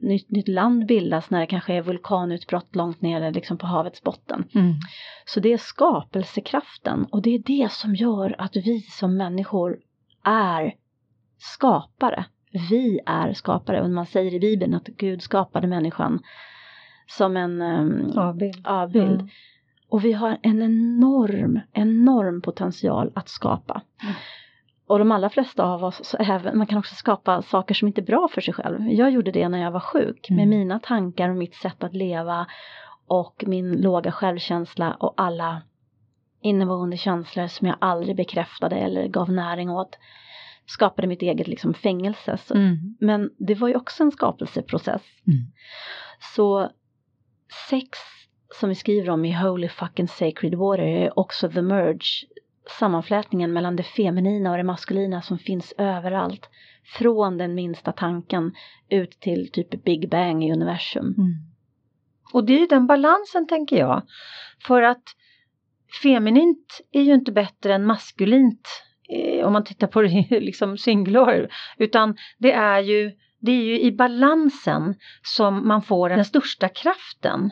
[0.00, 4.44] nytt, nytt land bildas när det kanske är vulkanutbrott långt nere liksom på havets botten.
[4.54, 4.74] Mm.
[5.24, 9.78] Så det är skapelsekraften och det är det som gör att vi som människor
[10.24, 10.74] är
[11.38, 12.24] skapare.
[12.70, 16.22] Vi är skapare och man säger i Bibeln att Gud skapade människan
[17.06, 18.66] som en um, Avbild.
[18.66, 19.20] avbild.
[19.20, 19.28] Mm.
[19.88, 23.82] Och vi har en enorm, enorm potential att skapa.
[24.02, 24.14] Mm.
[24.86, 28.00] Och de allra flesta av oss, så även, man kan också skapa saker som inte
[28.00, 28.88] är bra för sig själv.
[28.92, 30.58] Jag gjorde det när jag var sjuk med Mm.
[30.58, 32.46] mina tankar och mitt sätt att leva
[33.06, 35.62] och min låga självkänsla och alla
[36.40, 39.98] inneboende känslor som jag aldrig bekräftade eller gav näring åt.
[40.66, 42.38] Skapade mitt eget liksom fängelse.
[42.38, 42.96] Så, Mm.
[43.00, 45.02] Men det var ju också en skapelseprocess.
[45.26, 45.52] Mm.
[46.34, 46.70] Så
[47.70, 47.98] sex
[48.60, 52.26] som vi skriver om i Holy fucking Sacred Water är också the merge.
[52.78, 56.48] Sammanflätningen mellan det feminina och det maskulina som finns överallt.
[56.98, 58.54] Från den minsta tanken
[58.88, 61.14] ut till typ Big Bang i universum.
[61.18, 61.32] Mm.
[62.32, 64.02] Och det är ju den balansen tänker jag.
[64.66, 65.02] För att
[66.02, 68.68] feminint är ju inte bättre än maskulint
[69.08, 71.48] eh, om man tittar på det liksom singular.
[71.78, 77.50] Utan det är ju det är ju i balansen som man får den största kraften.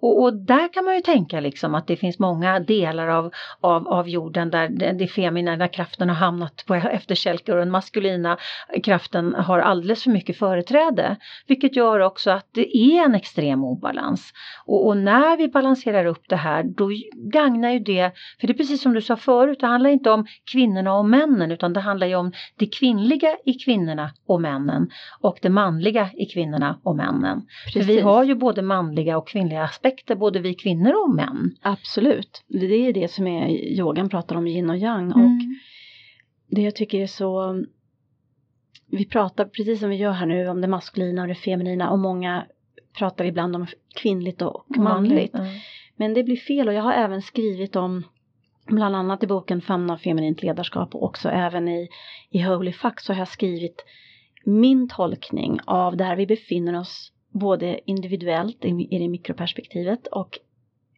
[0.00, 3.88] Och, och, där kan man ju tänka liksom att det finns många delar av, av,
[3.88, 8.38] av jorden där de, feminina kraften har hamnat på efterkälkar och den maskulina
[8.84, 11.16] kraften har alldeles för mycket företräde.
[11.46, 14.32] Vilket gör också att det är en extrem obalans.
[14.66, 16.90] Och, och när vi balanserar upp det här då
[17.32, 20.26] gagnar ju det, för det är precis som du sa förut, det handlar inte om
[20.52, 25.38] kvinnorna och männen utan det handlar ju om det kvinnliga i kvinnorna och männen och
[25.42, 27.42] det manliga i kvinnorna och männen.
[27.72, 31.56] För vi har ju både manliga och kvinnliga aspekter aspekter, både vi kvinnor och män.
[31.62, 35.12] Absolut, det är det som är yogan pratar om, yin och yang.
[35.12, 35.24] Mm.
[35.24, 35.40] Och
[36.48, 37.64] det jag tycker är så,
[38.86, 41.98] vi pratar precis som vi gör här nu om det maskulina och det feminina och
[41.98, 42.46] många
[42.98, 45.34] pratar ibland om kvinnligt och manligt.
[45.34, 45.46] Mm.
[45.96, 48.02] Men det blir fel och jag har även skrivit om
[48.66, 51.88] bland annat i boken Famna feminint ledarskap och också även i,
[52.30, 53.84] i Holy Fuck så har jag skrivit
[54.44, 60.38] min tolkning av där vi befinner oss både individuellt i, det mikroperspektivet och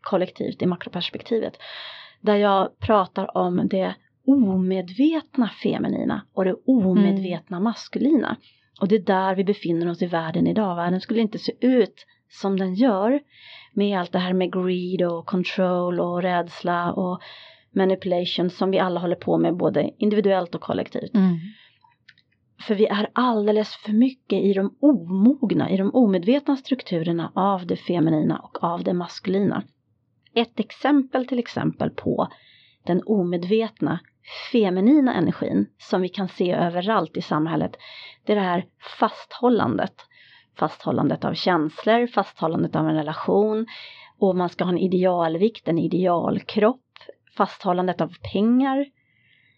[0.00, 1.58] kollektivt i makroperspektivet.
[2.20, 3.94] Där jag pratar om det
[4.26, 7.64] omedvetna feminina och det omedvetna mm.
[7.64, 8.36] maskulina.
[8.80, 10.76] Och det är där vi befinner oss i världen idag.
[10.76, 13.20] Världen skulle inte se ut som den gör
[13.72, 17.20] med allt det här med greed och control och rädsla och
[17.74, 21.14] manipulation som vi alla håller på med både individuellt och kollektivt.
[21.14, 21.38] Mm.
[22.66, 27.76] För vi är alldeles för mycket i de omogna, i de omedvetna strukturerna av det
[27.76, 29.62] feminina och av det maskulina.
[30.34, 32.28] Ett exempel till exempel på
[32.86, 34.00] den omedvetna
[34.52, 37.76] feminina energin som vi kan se överallt i samhället.
[38.24, 38.66] Det är det här
[38.98, 39.94] fasthållandet.
[40.58, 43.66] Fasthållandet av känslor, fasthållandet av en relation
[44.18, 46.80] och man ska ha en idealvikt, en idealkropp,
[47.36, 48.86] fasthållandet av pengar,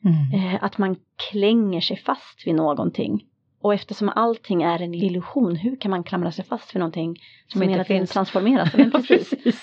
[0.05, 0.55] Mm.
[0.55, 0.97] Eh, att man
[1.31, 3.25] klänger sig fast vid någonting.
[3.61, 7.17] Och eftersom allting är en illusion, hur kan man klamra sig fast vid någonting
[7.49, 8.73] som, som hela tiden transformeras?
[8.77, 9.31] Men precis.
[9.31, 9.61] precis.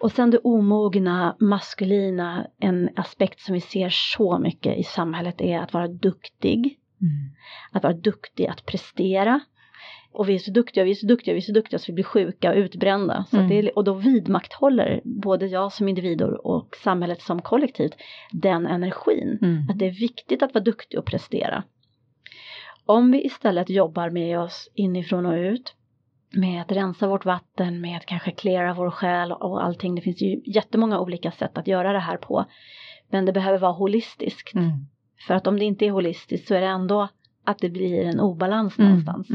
[0.00, 5.58] Och sen det omogna, maskulina, en aspekt som vi ser så mycket i samhället är
[5.58, 6.78] att vara duktig.
[7.00, 7.34] Mm.
[7.72, 9.40] Att vara duktig att prestera.
[10.14, 11.92] Och vi är så duktiga, vi är så duktiga, vi är så duktiga så vi
[11.92, 13.24] blir sjuka och utbrända.
[13.30, 13.48] Så mm.
[13.48, 17.94] det är, och då vidmakthåller både jag som individ och samhället som kollektivt
[18.32, 19.38] den energin.
[19.42, 19.70] Mm.
[19.70, 21.62] Att det är viktigt att vara duktig och prestera.
[22.86, 25.74] Om vi istället jobbar med oss inifrån och ut
[26.30, 29.94] med att rensa vårt vatten, med att kanske klära vår själ och allting.
[29.94, 32.44] Det finns ju jättemånga olika sätt att göra det här på.
[33.10, 34.54] Men det behöver vara holistiskt.
[34.54, 34.70] Mm.
[35.26, 37.08] För att om det inte är holistiskt så är det ändå
[37.44, 38.90] att det blir en obalans mm.
[38.90, 39.30] någonstans.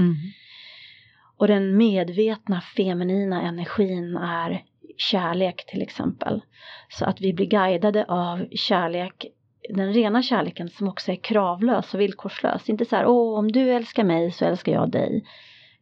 [1.40, 4.64] Och den medvetna feminina energin är
[4.98, 6.42] kärlek till exempel.
[6.90, 9.26] Så att vi blir guidade av kärlek,
[9.70, 12.70] den rena kärleken som också är kravlös och villkorslös.
[12.70, 15.26] Inte så här, åh om du älskar mig så älskar jag dig.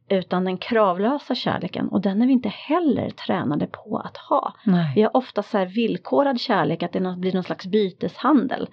[0.10, 4.54] Utan den kravlösa kärleken och den är vi inte heller tränade på att ha.
[4.66, 4.92] Nej.
[4.96, 8.68] Vi har ofta så här villkorad kärlek, att det blir någon slags byteshandel.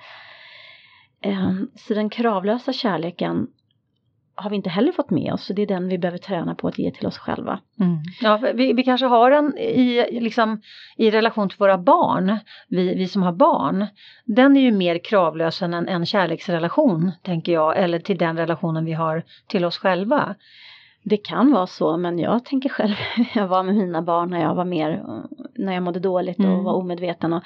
[1.21, 3.47] Ehm, så den kravlösa kärleken
[4.35, 5.45] har vi inte heller fått med oss.
[5.45, 7.61] Så det är den vi behöver träna på att ge till oss själva.
[7.81, 7.99] Mm.
[8.21, 10.61] Ja, vi, vi, kanske har den i, liksom,
[10.97, 13.87] i relation till våra barn, vi, vi som har barn.
[14.25, 18.85] Den är ju mer kravlös än en, en kärleksrelation, tänker jag, eller till den relationen
[18.85, 20.35] vi har till oss själva.
[21.03, 22.95] Det kan vara så, men jag tänker själv,
[23.35, 25.05] jag var med mina barn när jag var mer,
[25.55, 26.65] när jag mådde dåligt och mm.
[26.65, 27.33] var omedveten.
[27.33, 27.43] Och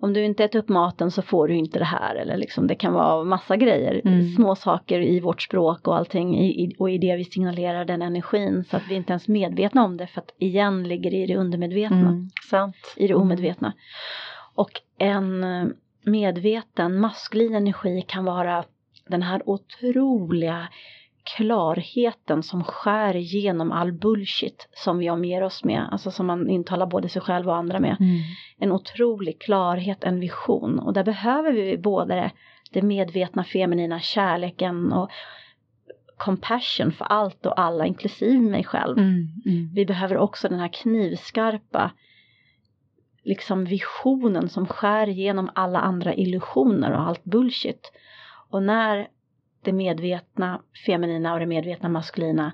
[0.00, 2.74] om du inte äter upp maten så får du inte det här eller liksom det
[2.74, 4.28] kan vara massa grejer, mm.
[4.28, 8.64] små saker i vårt språk och allting i, och i det vi signalerar den energin
[8.70, 11.26] så att vi inte ens är medvetna om det för att igen ligger det i
[11.26, 11.96] det undermedvetna.
[11.96, 12.30] Mm.
[12.50, 12.94] Sant.
[12.96, 13.72] I det omedvetna.
[14.54, 15.44] Och en
[16.02, 18.64] medveten maskulin energi kan vara
[19.08, 20.68] den här otroliga
[21.36, 26.86] klarheten som skär igenom all bullshit som vi omger oss med, alltså som man intalar
[26.86, 27.96] både sig själv och andra med.
[28.00, 28.20] Mm.
[28.58, 32.30] En otrolig klarhet, en vision och där behöver vi både det,
[32.72, 35.10] det medvetna feminina kärleken och
[36.16, 38.98] compassion för allt och alla, inklusive mig själv.
[38.98, 39.28] Mm.
[39.46, 39.70] Mm.
[39.74, 41.90] Vi behöver också den här knivskarpa
[43.24, 47.92] liksom visionen som skär igenom alla andra illusioner och allt bullshit.
[48.50, 49.08] Och när
[49.62, 52.52] det medvetna feminina och det medvetna maskulina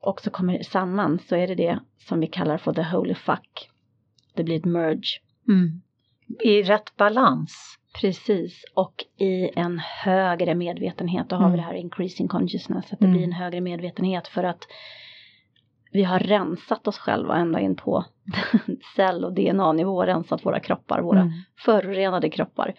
[0.00, 3.70] också kommer samman så är det det som vi kallar för the holy fuck.
[4.34, 5.20] Det blir ett merge.
[5.48, 5.82] Mm.
[6.40, 7.78] I rätt balans.
[8.00, 11.28] Precis, och i en högre medvetenhet.
[11.28, 11.52] Då har mm.
[11.52, 13.16] vi det här increasing consciousness, att det mm.
[13.16, 14.66] blir en högre medvetenhet för att
[15.92, 18.04] vi har rensat oss själva ända in på
[18.96, 21.32] cell och DNA-nivå, rensat våra kroppar, våra mm.
[21.64, 22.74] förorenade kroppar.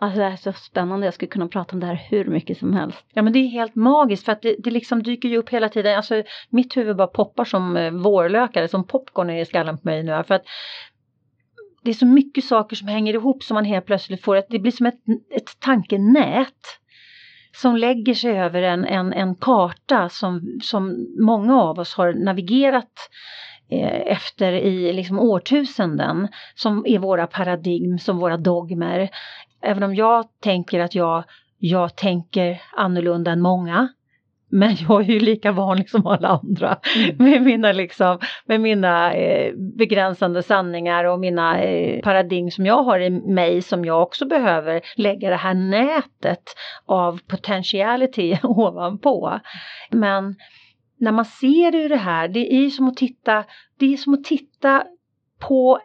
[0.00, 2.58] Alltså det här är så spännande, jag skulle kunna prata om det här hur mycket
[2.58, 3.04] som helst.
[3.12, 5.68] Ja men det är helt magiskt för att det, det liksom dyker ju upp hela
[5.68, 5.96] tiden.
[5.96, 10.22] Alltså mitt huvud bara poppar som eh, vårlökar, som popcorn i skallen på mig nu.
[10.26, 10.44] För att
[11.82, 14.72] det är så mycket saker som hänger ihop som man helt plötsligt får, det blir
[14.72, 15.00] som ett,
[15.36, 16.80] ett tankenät
[17.56, 23.10] som lägger sig över en, en, en karta som, som många av oss har navigerat
[23.70, 29.10] eh, efter i liksom årtusenden som är våra paradigm, som våra dogmer.
[29.64, 31.24] Även om jag tänker att jag,
[31.58, 33.88] jag tänker annorlunda än många
[34.54, 37.16] men jag är ju lika vanlig som alla andra mm.
[37.18, 43.00] med mina, liksom, med mina eh, begränsande sanningar och mina eh, paradigm som jag har
[43.00, 46.42] i mig som jag också behöver lägga det här nätet
[46.86, 49.40] av potentiality ovanpå.
[49.90, 50.34] Men
[50.96, 53.44] när man ser ur det här, det är som att titta,
[53.78, 54.84] det är som att titta
[55.38, 55.78] på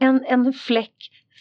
[0.00, 0.96] en, en fläck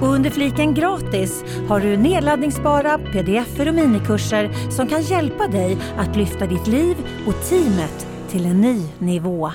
[0.00, 6.16] Och under fliken gratis har du nedladdningsbara pdf och minikurser som kan hjälpa dig att
[6.16, 9.50] lyfta ditt liv och teamet till en ny nivå.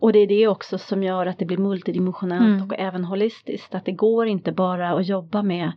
[0.00, 2.70] Och det är det också som gör att det blir multidimensionellt mm.
[2.70, 3.74] och även holistiskt.
[3.74, 5.72] Att det går inte bara att jobba med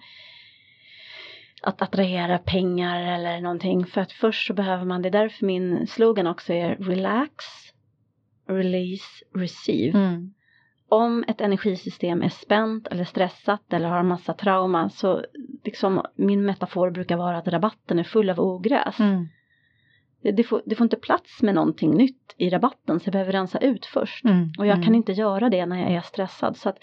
[1.62, 3.86] att attrahera pengar eller någonting.
[3.86, 7.46] För att först så behöver man, det är därför min slogan också är relax,
[8.48, 10.00] release, receive.
[10.00, 10.34] Mm
[10.92, 15.26] om ett energisystem är spänt eller stressat eller har massa trauma så
[15.64, 19.00] liksom min metafor brukar vara att rabatten är full av ogräs.
[19.00, 19.28] Mm.
[20.22, 23.32] Det, det, får, det, får, inte plats med någonting nytt i rabatten så jag behöver
[23.32, 24.26] rensa ut först.
[24.26, 24.50] Mm.
[24.58, 24.96] Och jag kan mm.
[24.96, 26.58] inte göra det när jag är stressad.
[26.58, 26.78] Så att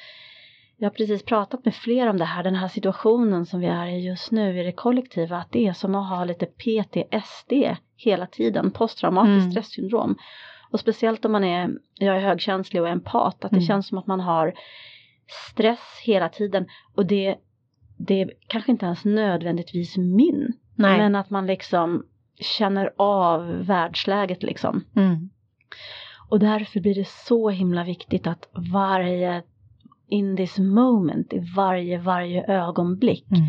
[0.76, 3.86] jag har precis pratat med fler om det här, den här situationen som vi är
[3.86, 7.52] i just nu i det kollektiva, att det är som att ha lite PTSD
[7.96, 9.50] hela tiden, posttraumatiskt mm.
[9.50, 10.16] stresssyndrom.
[10.70, 13.66] Och speciellt om man är, jag är högkänslig och empat, att det mm.
[13.66, 14.54] känns som att man har
[15.50, 17.36] stress hela tiden och det,
[17.96, 20.52] det är kanske inte ens nödvändigtvis min.
[20.74, 20.98] Nej.
[20.98, 22.06] Men att man liksom
[22.40, 24.84] känner av världsläget liksom.
[24.96, 25.30] Mm.
[26.28, 29.42] Och därför blir det så himla viktigt att varje
[30.08, 33.42] in this moment, i varje, varje ögonblick mm.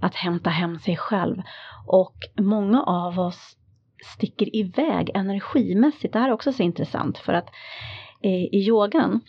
[0.00, 1.42] att hämta hem sig själv.
[1.86, 3.56] Och många av oss
[4.02, 6.12] sticker iväg energimässigt.
[6.12, 7.48] Det här är också så intressant för att
[8.22, 9.20] eh, i yogan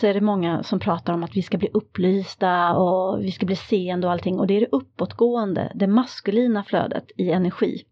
[0.00, 3.46] så är det många som pratar om att vi ska bli upplysta och vi ska
[3.46, 7.82] bli seende och allting och det är det uppåtgående, det maskulina flödet i energi.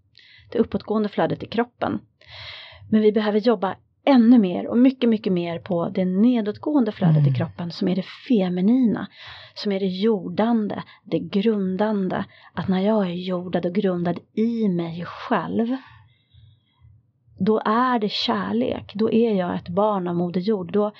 [0.53, 2.01] Det uppåtgående flödet i kroppen.
[2.91, 7.33] Men vi behöver jobba ännu mer och mycket, mycket mer på det nedåtgående flödet mm.
[7.33, 9.07] i kroppen som är det feminina,
[9.55, 12.25] som är det jordande, det grundande.
[12.55, 15.77] Att när jag är jordad och grundad i mig själv
[17.41, 18.93] då är det kärlek.
[18.95, 20.73] Då är jag ett barn av Moder Jord.
[20.73, 20.93] Då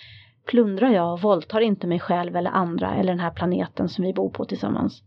[0.47, 4.13] plundrar jag och våldtar inte mig själv eller andra eller den här planeten som vi
[4.13, 5.03] bor på tillsammans.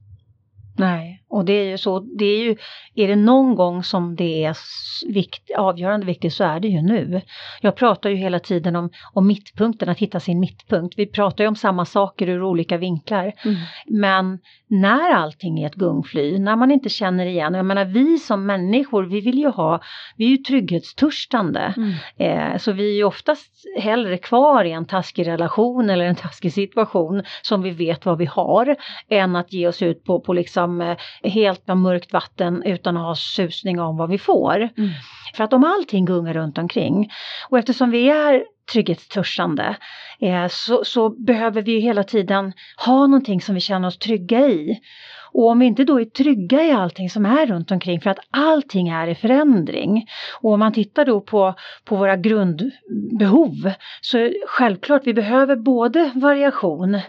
[0.77, 2.55] Nej, och det är ju så, det är ju,
[2.95, 4.57] är det någon gång som det är
[5.13, 7.21] vikt, avgörande viktigt så är det ju nu.
[7.61, 10.93] Jag pratar ju hela tiden om, om mittpunkten, att hitta sin mittpunkt.
[10.97, 13.33] Vi pratar ju om samma saker ur olika vinklar.
[13.45, 13.55] Mm.
[13.87, 18.45] Men när allting är ett gungfly, när man inte känner igen, jag menar vi som
[18.45, 19.81] människor, vi vill ju ha,
[20.17, 21.73] vi är ju trygghetstörstande.
[21.77, 21.93] Mm.
[22.17, 26.53] Eh, så vi är ju oftast hellre kvar i en taskig relation eller en taskig
[26.53, 28.75] situation som vi vet vad vi har,
[29.09, 33.03] än att ge oss ut på, på liksom eh, helt av mörkt vatten utan att
[33.03, 34.55] ha susning om vad vi får.
[34.55, 34.89] Mm.
[35.35, 37.11] För att om allting gungar runt omkring
[37.49, 39.75] och eftersom vi är trygghetstörstande
[40.19, 42.53] eh, så, så, behöver vi hela tiden
[42.85, 44.79] ha någonting som vi känner oss trygga i.
[45.31, 48.19] Och om vi inte då är trygga i allting som är runt omkring för att
[48.31, 50.05] allting är i förändring.
[50.41, 51.55] Och om man tittar då på,
[51.85, 53.71] på våra grundbehov
[54.01, 56.99] så självklart vi behöver både variation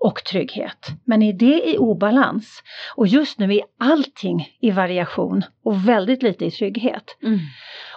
[0.00, 0.88] och trygghet.
[1.04, 2.62] Men är det i obalans
[2.96, 7.16] och just nu är allting i variation och väldigt lite i trygghet.
[7.22, 7.38] Mm.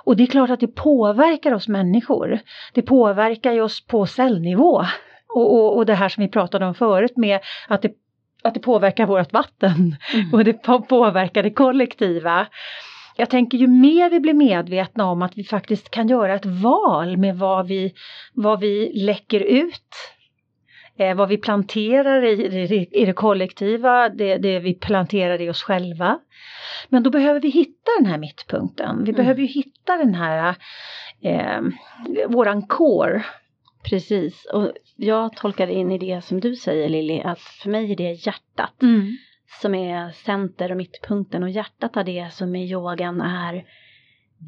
[0.04, 2.39] Och det är klart att det påverkar oss människor.
[2.74, 4.86] Det påverkar ju oss på cellnivå.
[5.36, 7.91] Och, och, och det här som vi pratade om förut med att det,
[8.43, 10.34] att det påverkar vårt vatten mm.
[10.34, 10.54] och det
[10.88, 12.47] påverkar det kollektiva.
[13.16, 17.18] Jag tänker ju mer vi blir medvetna om att vi faktiskt kan göra ett val
[17.18, 17.93] med vad vi,
[18.34, 20.14] vad vi läcker ut
[20.98, 25.64] eh, vad vi planterar i, i, i det kollektiva, det, det, vi planterar i oss
[25.64, 26.20] själva.
[26.89, 29.04] Men då behöver vi hitta den här mittpunkten.
[29.04, 29.16] Vi mm.
[29.16, 30.56] behöver ju hitta den här,
[31.22, 31.62] eh,
[32.28, 33.24] våran core.
[33.89, 37.96] Precis, och jag tolkar in i det som du säger Lilly, att för mig är
[37.96, 39.18] det hjärtat mm.
[39.62, 43.66] som är center och mittpunkten och hjärtat är det som i yogan är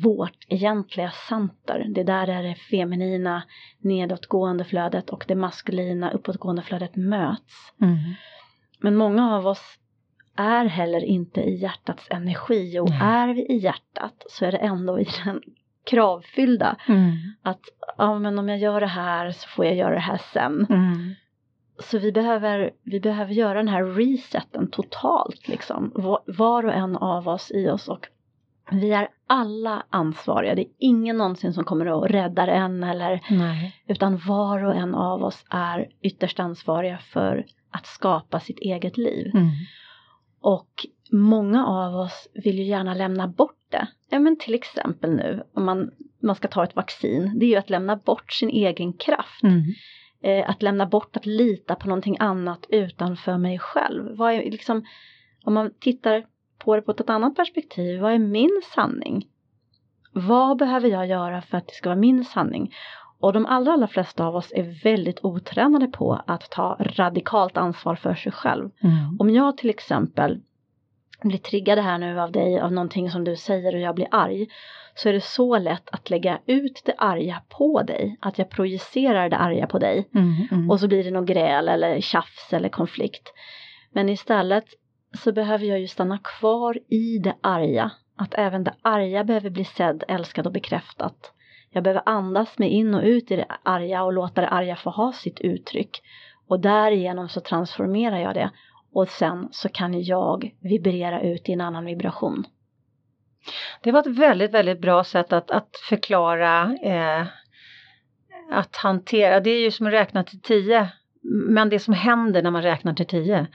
[0.03, 1.85] vårt egentliga center.
[1.89, 3.43] Det där är det feminina
[3.79, 7.73] nedåtgående flödet och det maskulina uppåtgående flödet möts.
[7.81, 7.97] Mm.
[8.79, 9.79] Men många av oss
[10.35, 13.01] är heller inte i hjärtats energi och mm.
[13.01, 15.41] är vi i hjärtat så är det ändå i den
[15.85, 16.75] kravfyllda.
[16.87, 17.11] Mm.
[17.41, 17.61] Att
[17.97, 20.67] ja, men om jag gör det här så får jag göra det här sen.
[20.69, 21.15] Mm.
[21.79, 25.91] Så vi behöver, vi behöver göra den här reseten totalt liksom.
[26.25, 28.07] Var och en av oss i oss och
[28.71, 30.55] vi är alla ansvariga.
[30.55, 33.75] Det är ingen någonsin som kommer att rädda en eller Nej.
[33.87, 39.31] utan var och en av oss är ytterst ansvariga för att skapa sitt eget liv.
[39.33, 39.49] Mm.
[40.41, 43.87] Och många av oss vill ju gärna lämna bort det.
[44.09, 45.91] Ja men till exempel nu om man,
[46.21, 49.43] man ska ta ett vaccin, det är ju att lämna bort sin egen kraft.
[49.43, 49.63] Mm.
[50.23, 54.17] Eh, att lämna bort att lita på någonting annat utanför mig själv.
[54.17, 54.85] Vad är, liksom,
[55.43, 56.25] om man tittar
[56.65, 59.27] på det på ett annat perspektiv, vad är min sanning?
[60.13, 62.73] Vad behöver jag göra för att det ska vara min sanning?
[63.19, 67.95] Och de allra, allra flesta av oss är väldigt otränade på att ta radikalt ansvar
[67.95, 68.69] för sig själv.
[68.83, 69.17] Mm.
[69.19, 70.41] Om jag till exempel
[71.21, 74.47] blir triggad här nu av dig, av någonting som du säger och jag blir arg,
[74.95, 79.29] så är det så lätt att lägga ut det arga på dig, att jag projicerar
[79.29, 80.09] det arga på dig.
[80.15, 80.71] Mm, mm.
[80.71, 83.33] Och så blir det något gräl eller tjafs eller konflikt.
[83.91, 84.65] Men istället
[85.15, 87.91] så behöver jag ju stanna kvar i det arga.
[88.17, 91.31] Att även det arga behöver bli sedd, älskad och bekräftat.
[91.69, 94.89] Jag behöver andas mig in och ut i det arga och låta det arga få
[94.89, 96.01] ha sitt uttryck.
[96.47, 98.51] Och därigenom så transformerar jag det
[98.93, 102.45] och sen så kan jag vibrera ut i en annan vibration.
[103.83, 107.27] Det var ett väldigt, väldigt bra sätt att, att förklara eh,
[108.51, 110.91] att hantera, det är ju som att räkna till tio
[111.29, 113.47] men det som händer när man räknar till tio.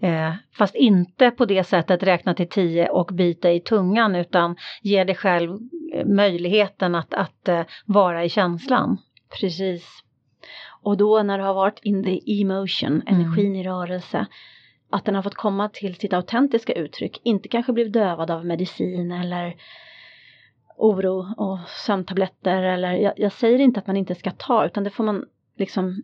[0.00, 5.04] Eh, fast inte på det sättet räkna till tio och bita i tungan utan ge
[5.04, 5.58] dig själv
[5.94, 8.98] eh, möjligheten att, att eh, vara i känslan.
[9.40, 9.84] Precis.
[10.82, 13.02] Och då när du har varit in the emotion, mm.
[13.06, 13.60] energin mm.
[13.60, 14.26] i rörelse,
[14.90, 19.12] att den har fått komma till sitt autentiska uttryck, inte kanske blivit dövad av medicin
[19.12, 19.56] eller
[20.76, 24.90] oro och sömntabletter eller jag, jag säger inte att man inte ska ta utan det
[24.90, 25.24] får man
[25.58, 26.02] liksom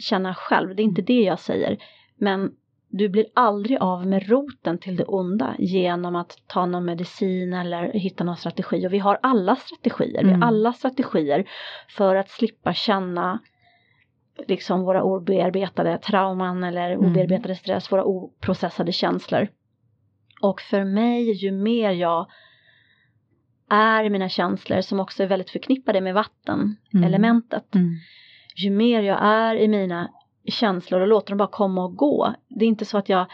[0.00, 1.78] känna själv, det är inte det jag säger.
[2.16, 2.52] Men
[2.92, 7.92] du blir aldrig av med roten till det onda genom att ta någon medicin eller
[7.92, 8.86] hitta någon strategi.
[8.86, 10.26] Och vi har alla strategier, mm.
[10.26, 10.48] vi har mm.
[10.48, 11.48] alla strategier
[11.88, 13.38] för att slippa känna
[14.46, 17.06] liksom våra obearbetade trauman eller mm.
[17.06, 19.48] obearbetade stress, våra oprocessade känslor.
[20.40, 22.26] Och för mig, ju mer jag
[23.70, 27.04] är i mina känslor som också är väldigt förknippade med vatten, mm.
[27.04, 27.94] elementet, mm
[28.56, 30.10] ju mer jag är i mina
[30.44, 32.34] känslor och låter dem bara komma och gå.
[32.48, 33.26] Det är inte så att jag,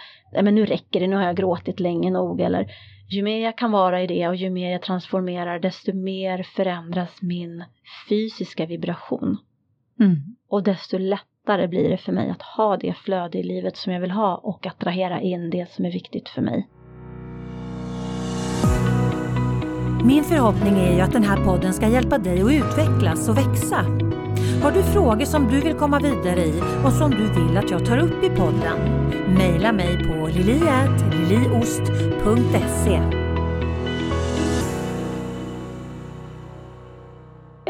[0.42, 2.66] men nu räcker det, nu har jag gråtit länge nog eller
[3.10, 7.22] ju mer jag kan vara i det och ju mer jag transformerar desto mer förändras
[7.22, 7.64] min
[8.08, 9.38] fysiska vibration.
[10.00, 10.16] Mm.
[10.48, 14.00] Och desto lättare blir det för mig att ha det flöde i livet som jag
[14.00, 16.68] vill ha och attrahera in det som är viktigt för mig.
[20.04, 23.84] Min förhoppning är ju att den här podden ska hjälpa dig att utvecklas och växa
[24.62, 27.86] har du frågor som du vill komma vidare i och som du vill att jag
[27.86, 28.78] tar upp i podden?
[29.28, 33.18] Mejla mig på liliatliliost.se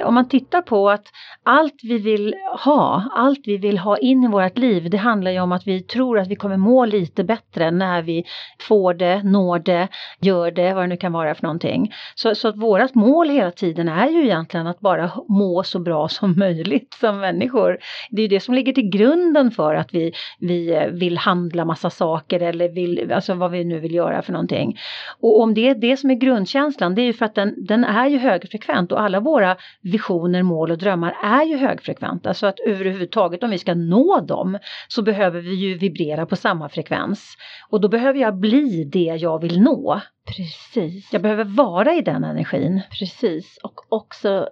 [0.09, 1.05] om man tittar på att
[1.49, 2.35] allt vi vill
[2.65, 5.83] ha, allt vi vill ha in i vårt liv, det handlar ju om att vi
[5.83, 8.25] tror att vi kommer må lite bättre när vi
[8.61, 9.89] får det, når det,
[10.21, 11.93] gör det, vad det nu kan vara för någonting.
[12.15, 16.09] Så, så att vårt mål hela tiden är ju egentligen att bara må så bra
[16.09, 17.79] som möjligt som människor.
[18.11, 21.91] Det är ju det som ligger till grunden för att vi, vi vill handla massa
[21.91, 24.79] saker eller vill, alltså vad vi nu vill göra för någonting.
[25.21, 27.85] Och om det är det som är grundkänslan, det är ju för att den, den
[27.85, 32.61] är ju högfrekvent och alla våra visioner, mål och drömmar är ju högfrekventa så att
[32.61, 34.59] överhuvudtaget om vi ska nå dem
[34.89, 37.37] så behöver vi ju vibrera på samma frekvens.
[37.71, 40.01] Och då behöver jag bli det jag vill nå.
[40.37, 41.13] Precis.
[41.13, 42.81] Jag behöver vara i den energin.
[42.99, 44.49] Precis och också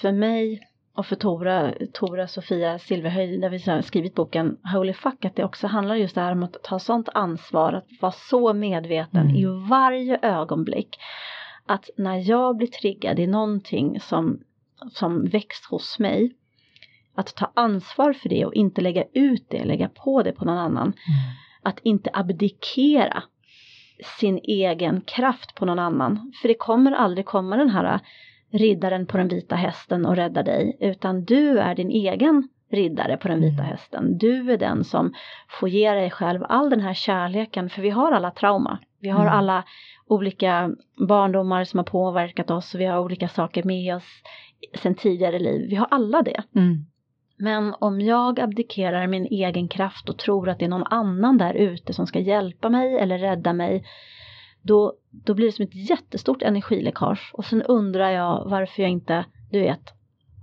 [0.00, 0.60] för mig
[0.94, 5.44] och för Tora, Tora Sofia Silverhöjd, där vi har skrivit boken Holy Fuck, att det
[5.44, 9.36] också handlar just det här om att ta sånt ansvar, att vara så medveten mm.
[9.36, 10.98] i varje ögonblick.
[11.66, 14.40] Att när jag blir triggad i någonting som
[14.92, 16.32] som väcks hos mig.
[17.14, 20.58] Att ta ansvar för det och inte lägga ut det, lägga på det på någon
[20.58, 20.82] annan.
[20.86, 20.94] Mm.
[21.62, 23.22] Att inte abdikera
[24.18, 26.32] sin egen kraft på någon annan.
[26.42, 28.00] För det kommer aldrig komma den här
[28.52, 33.28] riddaren på den vita hästen och rädda dig, utan du är din egen riddare på
[33.28, 33.64] den vita Mm.
[33.66, 34.18] hästen.
[34.18, 35.14] Du är den som
[35.48, 38.78] får ge dig själv all den här kärleken, för vi har alla trauma.
[39.00, 39.34] Vi har Mm.
[39.34, 39.64] alla
[40.10, 40.70] olika
[41.08, 44.22] barndomar som har påverkat oss och vi har olika saker med oss
[44.82, 45.66] sen tidigare liv.
[45.70, 46.42] Vi har alla det.
[46.54, 46.86] Mm.
[47.36, 51.54] Men om jag abdikerar min egen kraft och tror att det är någon annan där
[51.54, 53.84] ute som ska hjälpa mig eller rädda mig,
[54.62, 57.30] då, då blir det som ett jättestort energiläckage.
[57.32, 59.94] Och sen undrar jag varför jag inte, du vet,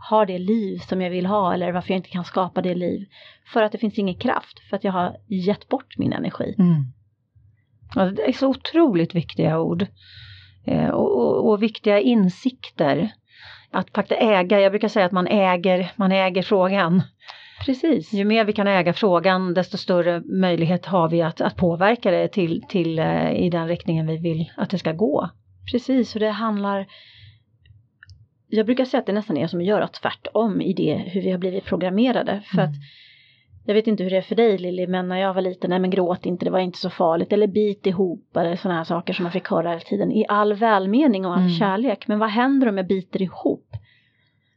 [0.10, 3.06] har det liv som jag vill ha eller varför jag inte kan skapa det liv.
[3.54, 6.56] För att det finns ingen kraft, för att jag har gett bort min energi.
[6.58, 6.94] Mm.
[7.96, 9.86] Ja, det är så otroligt viktiga ord.
[10.66, 13.12] Eh, och, och, och viktiga insikter.
[13.72, 17.02] Att faktiskt äga, jag brukar säga att man äger, man äger frågan.
[17.66, 18.14] Precis.
[18.14, 22.28] Ju mer vi kan äga frågan desto större möjlighet har vi att, att påverka det
[22.28, 25.30] till, till eh, i den riktningen vi vill att det ska gå.
[25.72, 26.88] Precis, och det handlar
[28.50, 31.32] jag brukar säga att det nästan är som att göra tvärtom i det hur vi
[31.32, 32.42] har blivit programmerade.
[32.46, 32.70] För Mm.
[32.70, 32.76] att
[33.68, 35.80] jag vet inte hur det är för dig Lilly, men när jag var liten, nej
[35.80, 37.34] men gråt inte, det var inte så farligt.
[37.34, 40.12] Eller bit ihop, eller sådana här saker som man fick höra hela tiden.
[40.12, 41.50] I all välmening och all Mm.
[41.54, 42.08] kärlek.
[42.08, 43.66] Men vad händer om jag biter ihop?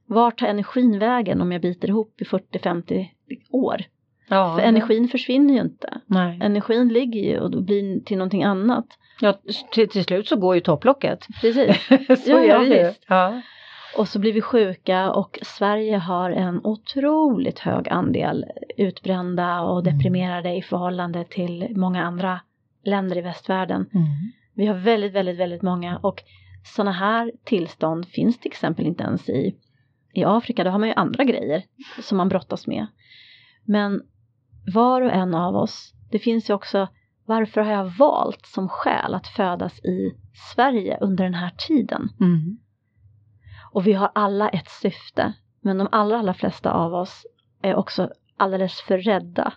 [0.07, 3.07] Vart tar energin vägen om jag biter ihop i 40-50
[3.51, 3.83] år?
[4.29, 6.01] Ja, För energin försvinner ju inte.
[6.07, 6.39] Nej.
[6.43, 8.87] Energin ligger ju och då blir till någonting annat.
[9.21, 9.35] Ja,
[9.73, 11.27] till, till slut så går ju topplocket.
[11.41, 11.87] Precis.
[12.25, 12.93] så Ja, är det ju.
[13.09, 13.41] Ja.
[13.97, 18.45] Och så blir vi sjuka och Sverige har en otroligt hög andel
[18.77, 19.99] utbrända och Mm.
[19.99, 22.41] deprimerade i förhållande till många andra
[22.85, 23.87] länder i västvärlden.
[23.95, 24.07] Mm.
[24.55, 26.23] Vi har väldigt, väldigt, väldigt många och
[26.65, 29.55] sådana här tillstånd finns till exempel inte ens i,
[30.15, 30.65] i Afrika.
[30.65, 31.63] Då har man ju andra grejer
[32.03, 32.87] som man brottas med.
[33.65, 34.03] Men
[34.75, 36.89] var och en av oss, det finns ju också
[37.27, 40.13] varför har jag valt som skäl att födas i
[40.55, 42.09] Sverige under den här tiden?
[42.21, 42.59] Mm.
[43.73, 45.33] Och vi har alla ett syfte.
[45.61, 47.27] Men de allra, allra flesta av oss
[47.63, 49.53] är också alldeles för rädda.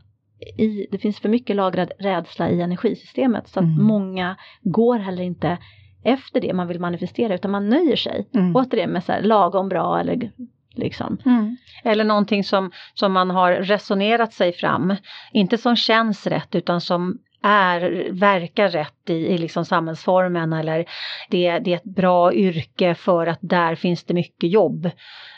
[0.58, 3.84] I, det finns för mycket lagrad rädsla i energisystemet så att Mm.
[3.84, 5.58] många går heller inte
[6.04, 8.30] efter det man vill manifestera utan man nöjer sig.
[8.34, 8.56] Mm.
[8.56, 10.32] Återigen med så här lagom bra eller
[10.76, 11.18] liksom.
[11.26, 11.58] Mm.
[11.84, 14.96] Eller någonting som, som man har resonerat sig fram.
[15.34, 20.86] Inte som känns rätt utan som är, verkar rätt i, i liksom samhällsformen eller
[21.30, 24.90] det, det är ett bra yrke för att där finns det mycket jobb.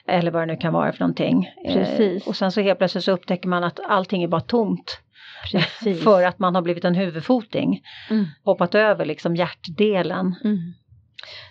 [0.07, 1.49] Eller vad det nu kan vara för någonting.
[1.67, 2.23] Precis.
[2.23, 5.01] Eh, och sen så helt plötsligt så upptäcker man att allting är bara tomt.
[5.51, 6.03] Precis.
[6.03, 7.81] För att man har blivit en huvudfoting.
[8.09, 8.25] Mm.
[8.43, 10.35] Hoppat över liksom hjärtdelen.
[10.43, 10.73] Mm.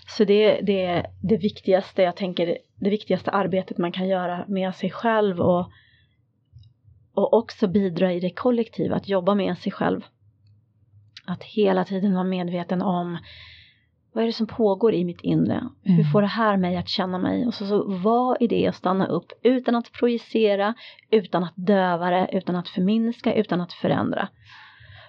[0.06, 4.74] Så det, det är det viktigaste, jag tänker, det viktigaste arbetet man kan göra med
[4.74, 5.70] sig själv och,
[7.14, 10.00] och också bidra i det kollektiva, att jobba med sig själv.
[11.26, 13.18] Att hela tiden vara medveten om
[14.12, 15.68] vad är det som pågår i mitt inre?
[15.82, 16.12] Hur Mm.
[16.12, 17.46] får det här mig att känna mig?
[17.46, 20.74] Och så, så vad är det att stanna upp utan att projicera,
[21.10, 24.28] utan att döva det, utan att förminska, utan att förändra.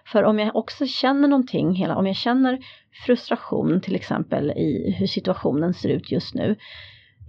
[0.05, 2.59] För om jag också känner någonting, hela, om jag känner
[3.05, 6.55] frustration till exempel i hur situationen ser ut just nu.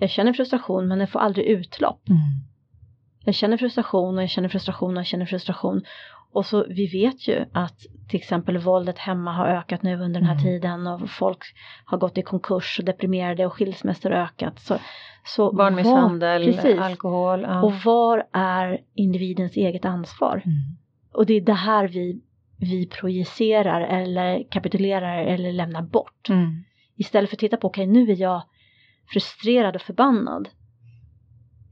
[0.00, 2.08] Jag känner frustration men den får aldrig utlopp.
[2.08, 2.20] Mm.
[3.24, 5.82] Jag känner frustration och jag känner frustration och jag känner frustration.
[6.36, 7.78] Och så vi vet ju att
[8.08, 10.44] till exempel våldet hemma har ökat nu under den här Mm.
[10.44, 11.38] tiden och folk
[11.84, 14.60] har gått i konkurs och deprimerade och skilsmässor har ökat.
[14.60, 14.78] Så,
[15.24, 16.80] så Barnmisshandel, var, precis.
[16.80, 17.42] alkohol.
[17.42, 17.62] Ja.
[17.62, 20.42] Och var är individens eget ansvar?
[20.44, 20.58] Mm.
[21.12, 22.20] Och det är det här vi,
[22.58, 26.28] vi projicerar eller kapitulerar eller lämnar bort.
[26.28, 26.64] Mm.
[26.96, 28.42] Istället för att titta på, okej nu är jag
[29.12, 30.48] frustrerad och förbannad.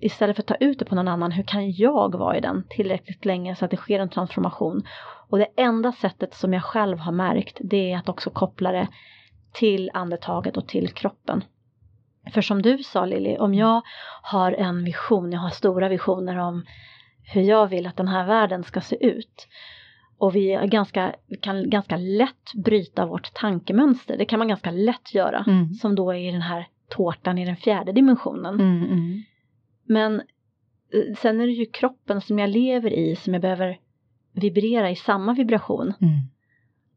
[0.05, 2.65] Istället för att ta ut det på någon annan, hur kan jag vara i den
[2.69, 4.83] tillräckligt länge så att det sker en transformation?
[5.31, 8.89] Och det enda sättet som jag själv har märkt, det är att också koppla det
[9.53, 11.45] till andetaget och till kroppen.
[12.33, 13.83] För som du sa Lilly, om jag
[14.23, 16.65] har en vision, jag har stora visioner om
[17.33, 19.49] hur jag vill att den här världen ska se ut.
[20.19, 25.45] Och vi, ganska, kan ganska lätt bryta vårt tankemönster, det kan man ganska lätt göra.
[25.47, 25.75] Mm.
[25.75, 28.55] Som då är i den här tårtan i den fjärde dimensionen.
[28.55, 28.85] Mm.
[28.85, 29.25] Mm.
[29.85, 30.21] Men
[30.95, 33.79] eh, sen är det ju kroppen som jag lever i som jag behöver
[34.33, 35.93] vibrera i samma vibration.
[36.01, 36.15] Mm.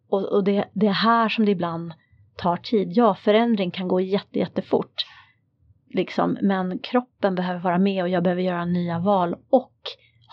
[0.10, 1.94] Och, och det, det är här som det ibland
[2.36, 2.90] tar tid.
[2.92, 5.06] Ja, förändring kan gå jätte, jättefort.
[5.90, 9.74] Liksom, men kroppen behöver vara med och jag behöver göra nya val och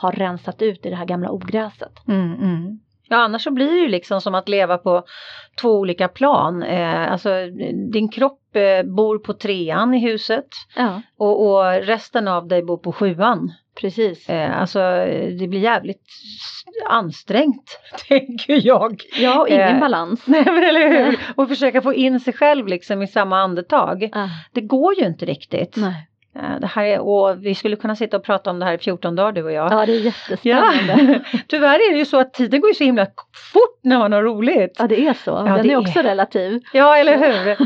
[0.02, 1.92] ha rensat ut i det här gamla ogräset.
[2.09, 2.34] Mm.
[2.34, 2.78] Mm.
[3.09, 5.05] Ja, annars så blir det ju liksom som att leva på
[5.61, 6.62] två olika plan.
[6.62, 7.30] Eh, alltså
[7.92, 10.46] din kropp eh, bor på trean i huset
[10.76, 13.52] Ja, och, och resten av dig bor på sjuan.
[13.80, 14.28] precis.
[14.28, 14.78] Eh, alltså
[15.38, 16.02] det blir jävligt
[16.88, 17.78] ansträngt,
[18.09, 19.00] tänker jag.
[19.18, 20.22] Ja, och ingen Eh, balans.
[20.26, 21.18] Nej men eller hur?
[21.36, 24.11] Och försöka få in sig själv liksom i samma andetag.
[24.12, 25.76] Ah, Det går ju inte riktigt.
[25.76, 26.09] nej.
[26.37, 28.78] Eh, Det här är, och vi skulle kunna sitta och prata om det här i
[28.78, 29.72] 14 dagar du och jag.
[29.72, 30.05] Ja, det är Ja.
[30.05, 31.24] jättespännande.
[31.49, 33.07] Tyvärr är det ju så att tiden går ju så himla
[33.53, 34.76] fort när man har roligt.
[34.78, 35.43] Ja, det är så.
[35.43, 36.61] Den det är också är- relativ.
[36.72, 37.57] Ja, eller hur?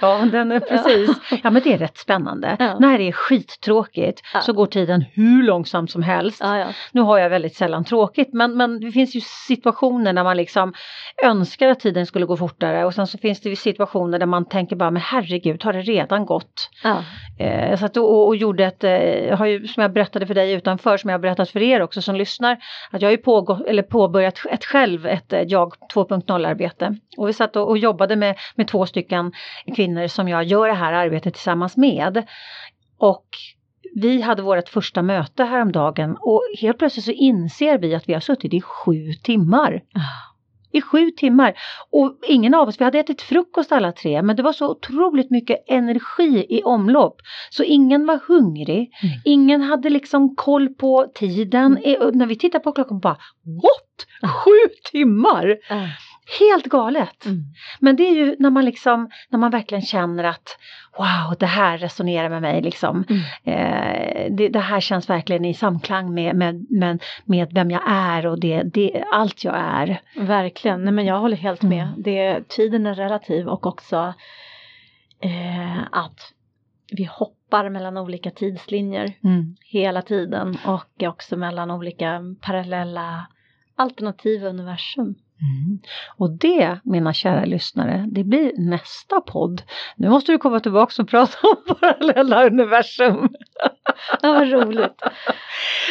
[0.00, 1.10] Ja, den är precis.
[1.42, 2.56] Ja, men det är rätt spännande.
[2.58, 2.78] Ja.
[2.78, 4.40] När det är skittråkigt Ja.
[4.40, 6.40] så går tiden hur långsamt som helst.
[6.40, 6.66] Ja, ja.
[6.92, 10.72] Nu har jag väldigt sällan tråkigt men, men det finns ju situationer när man liksom
[11.22, 14.44] önskar att tiden skulle gå fortare och sen så finns det ju situationer där man
[14.44, 16.70] tänker bara men herregud har det redan gått?
[16.84, 16.96] ja.
[17.38, 18.90] Eh, jag satt och, och gjorde ett, eh,
[19.28, 21.82] jag har ju, som jag berättade för dig utanför, som jag har berättat för er
[21.82, 22.58] också som lyssnar,
[22.90, 26.96] att jag har ju pågå, eller påbörjat ett själv, ett eh, jag 2.0 arbete.
[27.16, 29.32] Och vi satt och, och jobbade med, med två stycken
[29.76, 32.24] kvinnor som jag gör det här arbetet tillsammans med.
[32.98, 33.26] Och
[33.94, 38.20] vi hade vårt första möte häromdagen och helt plötsligt så inser vi att vi har
[38.20, 39.82] suttit i sju timmar.
[39.94, 40.29] Ah.
[40.72, 41.54] I sju timmar.
[41.90, 45.30] Och ingen av oss, vi hade ätit frukost alla tre, men det var så otroligt
[45.30, 47.16] mycket energi i omlopp.
[47.50, 49.14] Så ingen var hungrig, Mm.
[49.24, 51.78] ingen hade liksom koll på tiden.
[51.84, 53.16] Eh, och När vi tittar på klockan bara,
[53.62, 54.30] what?
[54.34, 54.50] Sju
[54.92, 55.56] timmar!
[55.68, 55.88] Ja.
[56.38, 57.26] Helt galet!
[57.26, 57.44] Mm.
[57.80, 60.58] Men det är ju när man liksom, när man verkligen känner att
[60.98, 63.04] wow, det här resonerar med mig liksom.
[63.08, 63.22] Mm.
[63.44, 68.26] Eh, det, det här känns verkligen i samklang med, med, med, med vem jag är
[68.26, 70.00] och det, det, allt jag är.
[70.16, 71.82] Verkligen, nej men jag håller helt med.
[71.82, 72.02] Mm.
[72.02, 74.14] Det, tiden är relativ och också
[75.20, 76.32] eh, att
[76.92, 79.12] vi hoppar mellan olika tidslinjer
[79.64, 83.26] hela tiden och också mellan olika parallella
[83.76, 85.14] alternativa universum.
[85.42, 85.78] Mm.
[86.16, 89.62] Och det, mina kära lyssnare, det blir nästa podd.
[89.96, 93.28] Nu måste du komma tillbaka och prata om parallella universum.
[94.22, 95.02] Ja, vad roligt.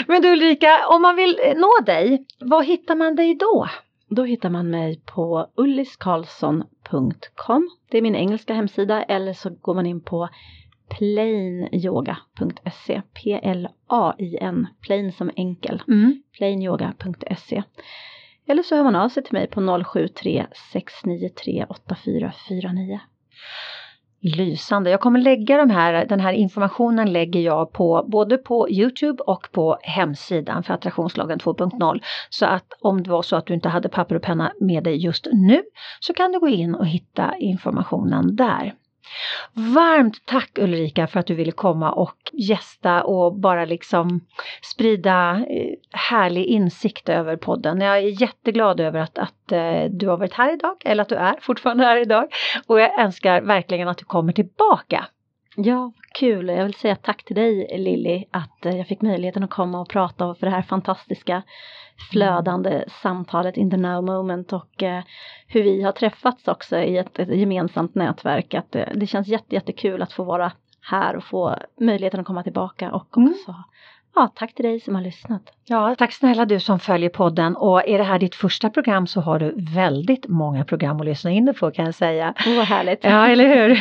[0.08, 3.68] Men du Ulrika, om man vill nå dig, var hittar man dig då?
[4.10, 7.70] Då hittar man mig på ulliskarlsson.com.
[7.92, 10.30] Det är min engelska hemsida eller så går man in på
[10.90, 13.02] plainyoga.se.
[13.14, 15.84] P-L-A-I-N, plain som enkel.
[15.88, 16.24] Mm.
[16.38, 17.64] plainyoga.se.
[18.50, 23.00] Eller så hör man av sig till mig på 073 693 8449.
[24.22, 24.90] Lysande.
[24.90, 29.48] Jag kommer lägga de här, den här informationen lägger jag på både på Youtube och
[29.52, 32.00] på hemsidan för attraktionslagen 2.0.
[32.30, 34.96] Så att om det var så att du inte hade papper och penna med dig
[34.96, 35.62] just nu
[36.00, 38.74] så kan du gå in och hitta informationen där.
[39.54, 44.22] Varmt tack Ulrika för att du ville komma och gästa och bara liksom
[44.62, 47.82] sprida eh, härlig insikt över podden.
[47.82, 51.16] Jag är jätteglad över att, att eh, du har varit här idag, eller att du
[51.16, 52.28] är fortfarande här idag.
[52.68, 55.06] Och jag önskar verkligen att du kommer tillbaka.
[55.64, 56.48] Ja, kul.
[56.48, 59.90] Jag vill säga tack till dig Lilly att eh, jag fick möjligheten att komma och
[59.90, 61.44] prata för det här fantastiska
[62.12, 65.04] flödande samtalet in the now moment och eh,
[65.48, 68.54] hur vi har träffats också i ett, ett gemensamt nätverk.
[68.54, 70.52] Att eh, det känns jätte, jättekul att få vara
[70.82, 73.34] här och få möjligheten att komma tillbaka och Mm.
[74.20, 75.42] Ja, tack till dig som har lyssnat.
[75.66, 79.22] Ja, tack snälla du som följer podden och är det här ditt första program så
[79.22, 82.34] har du väldigt många program att lyssna in på kan jag säga.
[82.48, 83.04] Åh, vad härligt.
[83.04, 83.80] Ja, eller hur?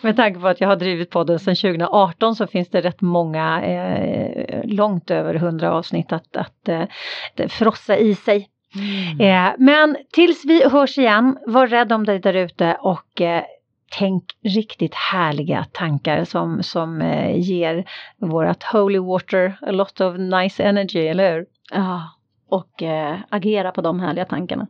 [0.02, 3.62] Med tanke på att jag har drivit podden sedan 2018 så finns det rätt många,
[3.62, 8.48] eh, långt över 100 avsnitt att, att eh, frossa i sig.
[8.74, 9.20] Mm.
[9.20, 13.42] Eh, men tills vi hörs igen, var rädd om dig där ute och eh,
[13.90, 17.84] tänk riktigt härliga tankar som, som eh, ger
[18.18, 21.46] vårat holy water a lot of nice energy, eller hur?
[21.72, 22.02] Ja,
[22.48, 24.66] och eh, agera på de härliga tankarna.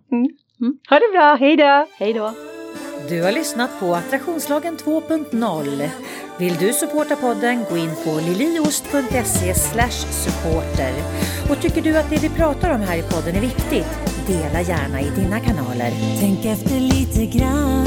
[0.90, 1.86] Ha det bra, hej då!
[1.98, 2.32] Hej då!
[3.08, 5.88] Du har lyssnat på Attraktionslagen 2.0.
[6.38, 10.92] Vill du supporta podden, gå in på liliost.se supporter.
[11.50, 15.00] Och tycker du att det vi pratar om här i podden är viktigt, dela gärna
[15.00, 15.92] i dina kanaler.
[16.20, 17.86] Tänk efter lite grann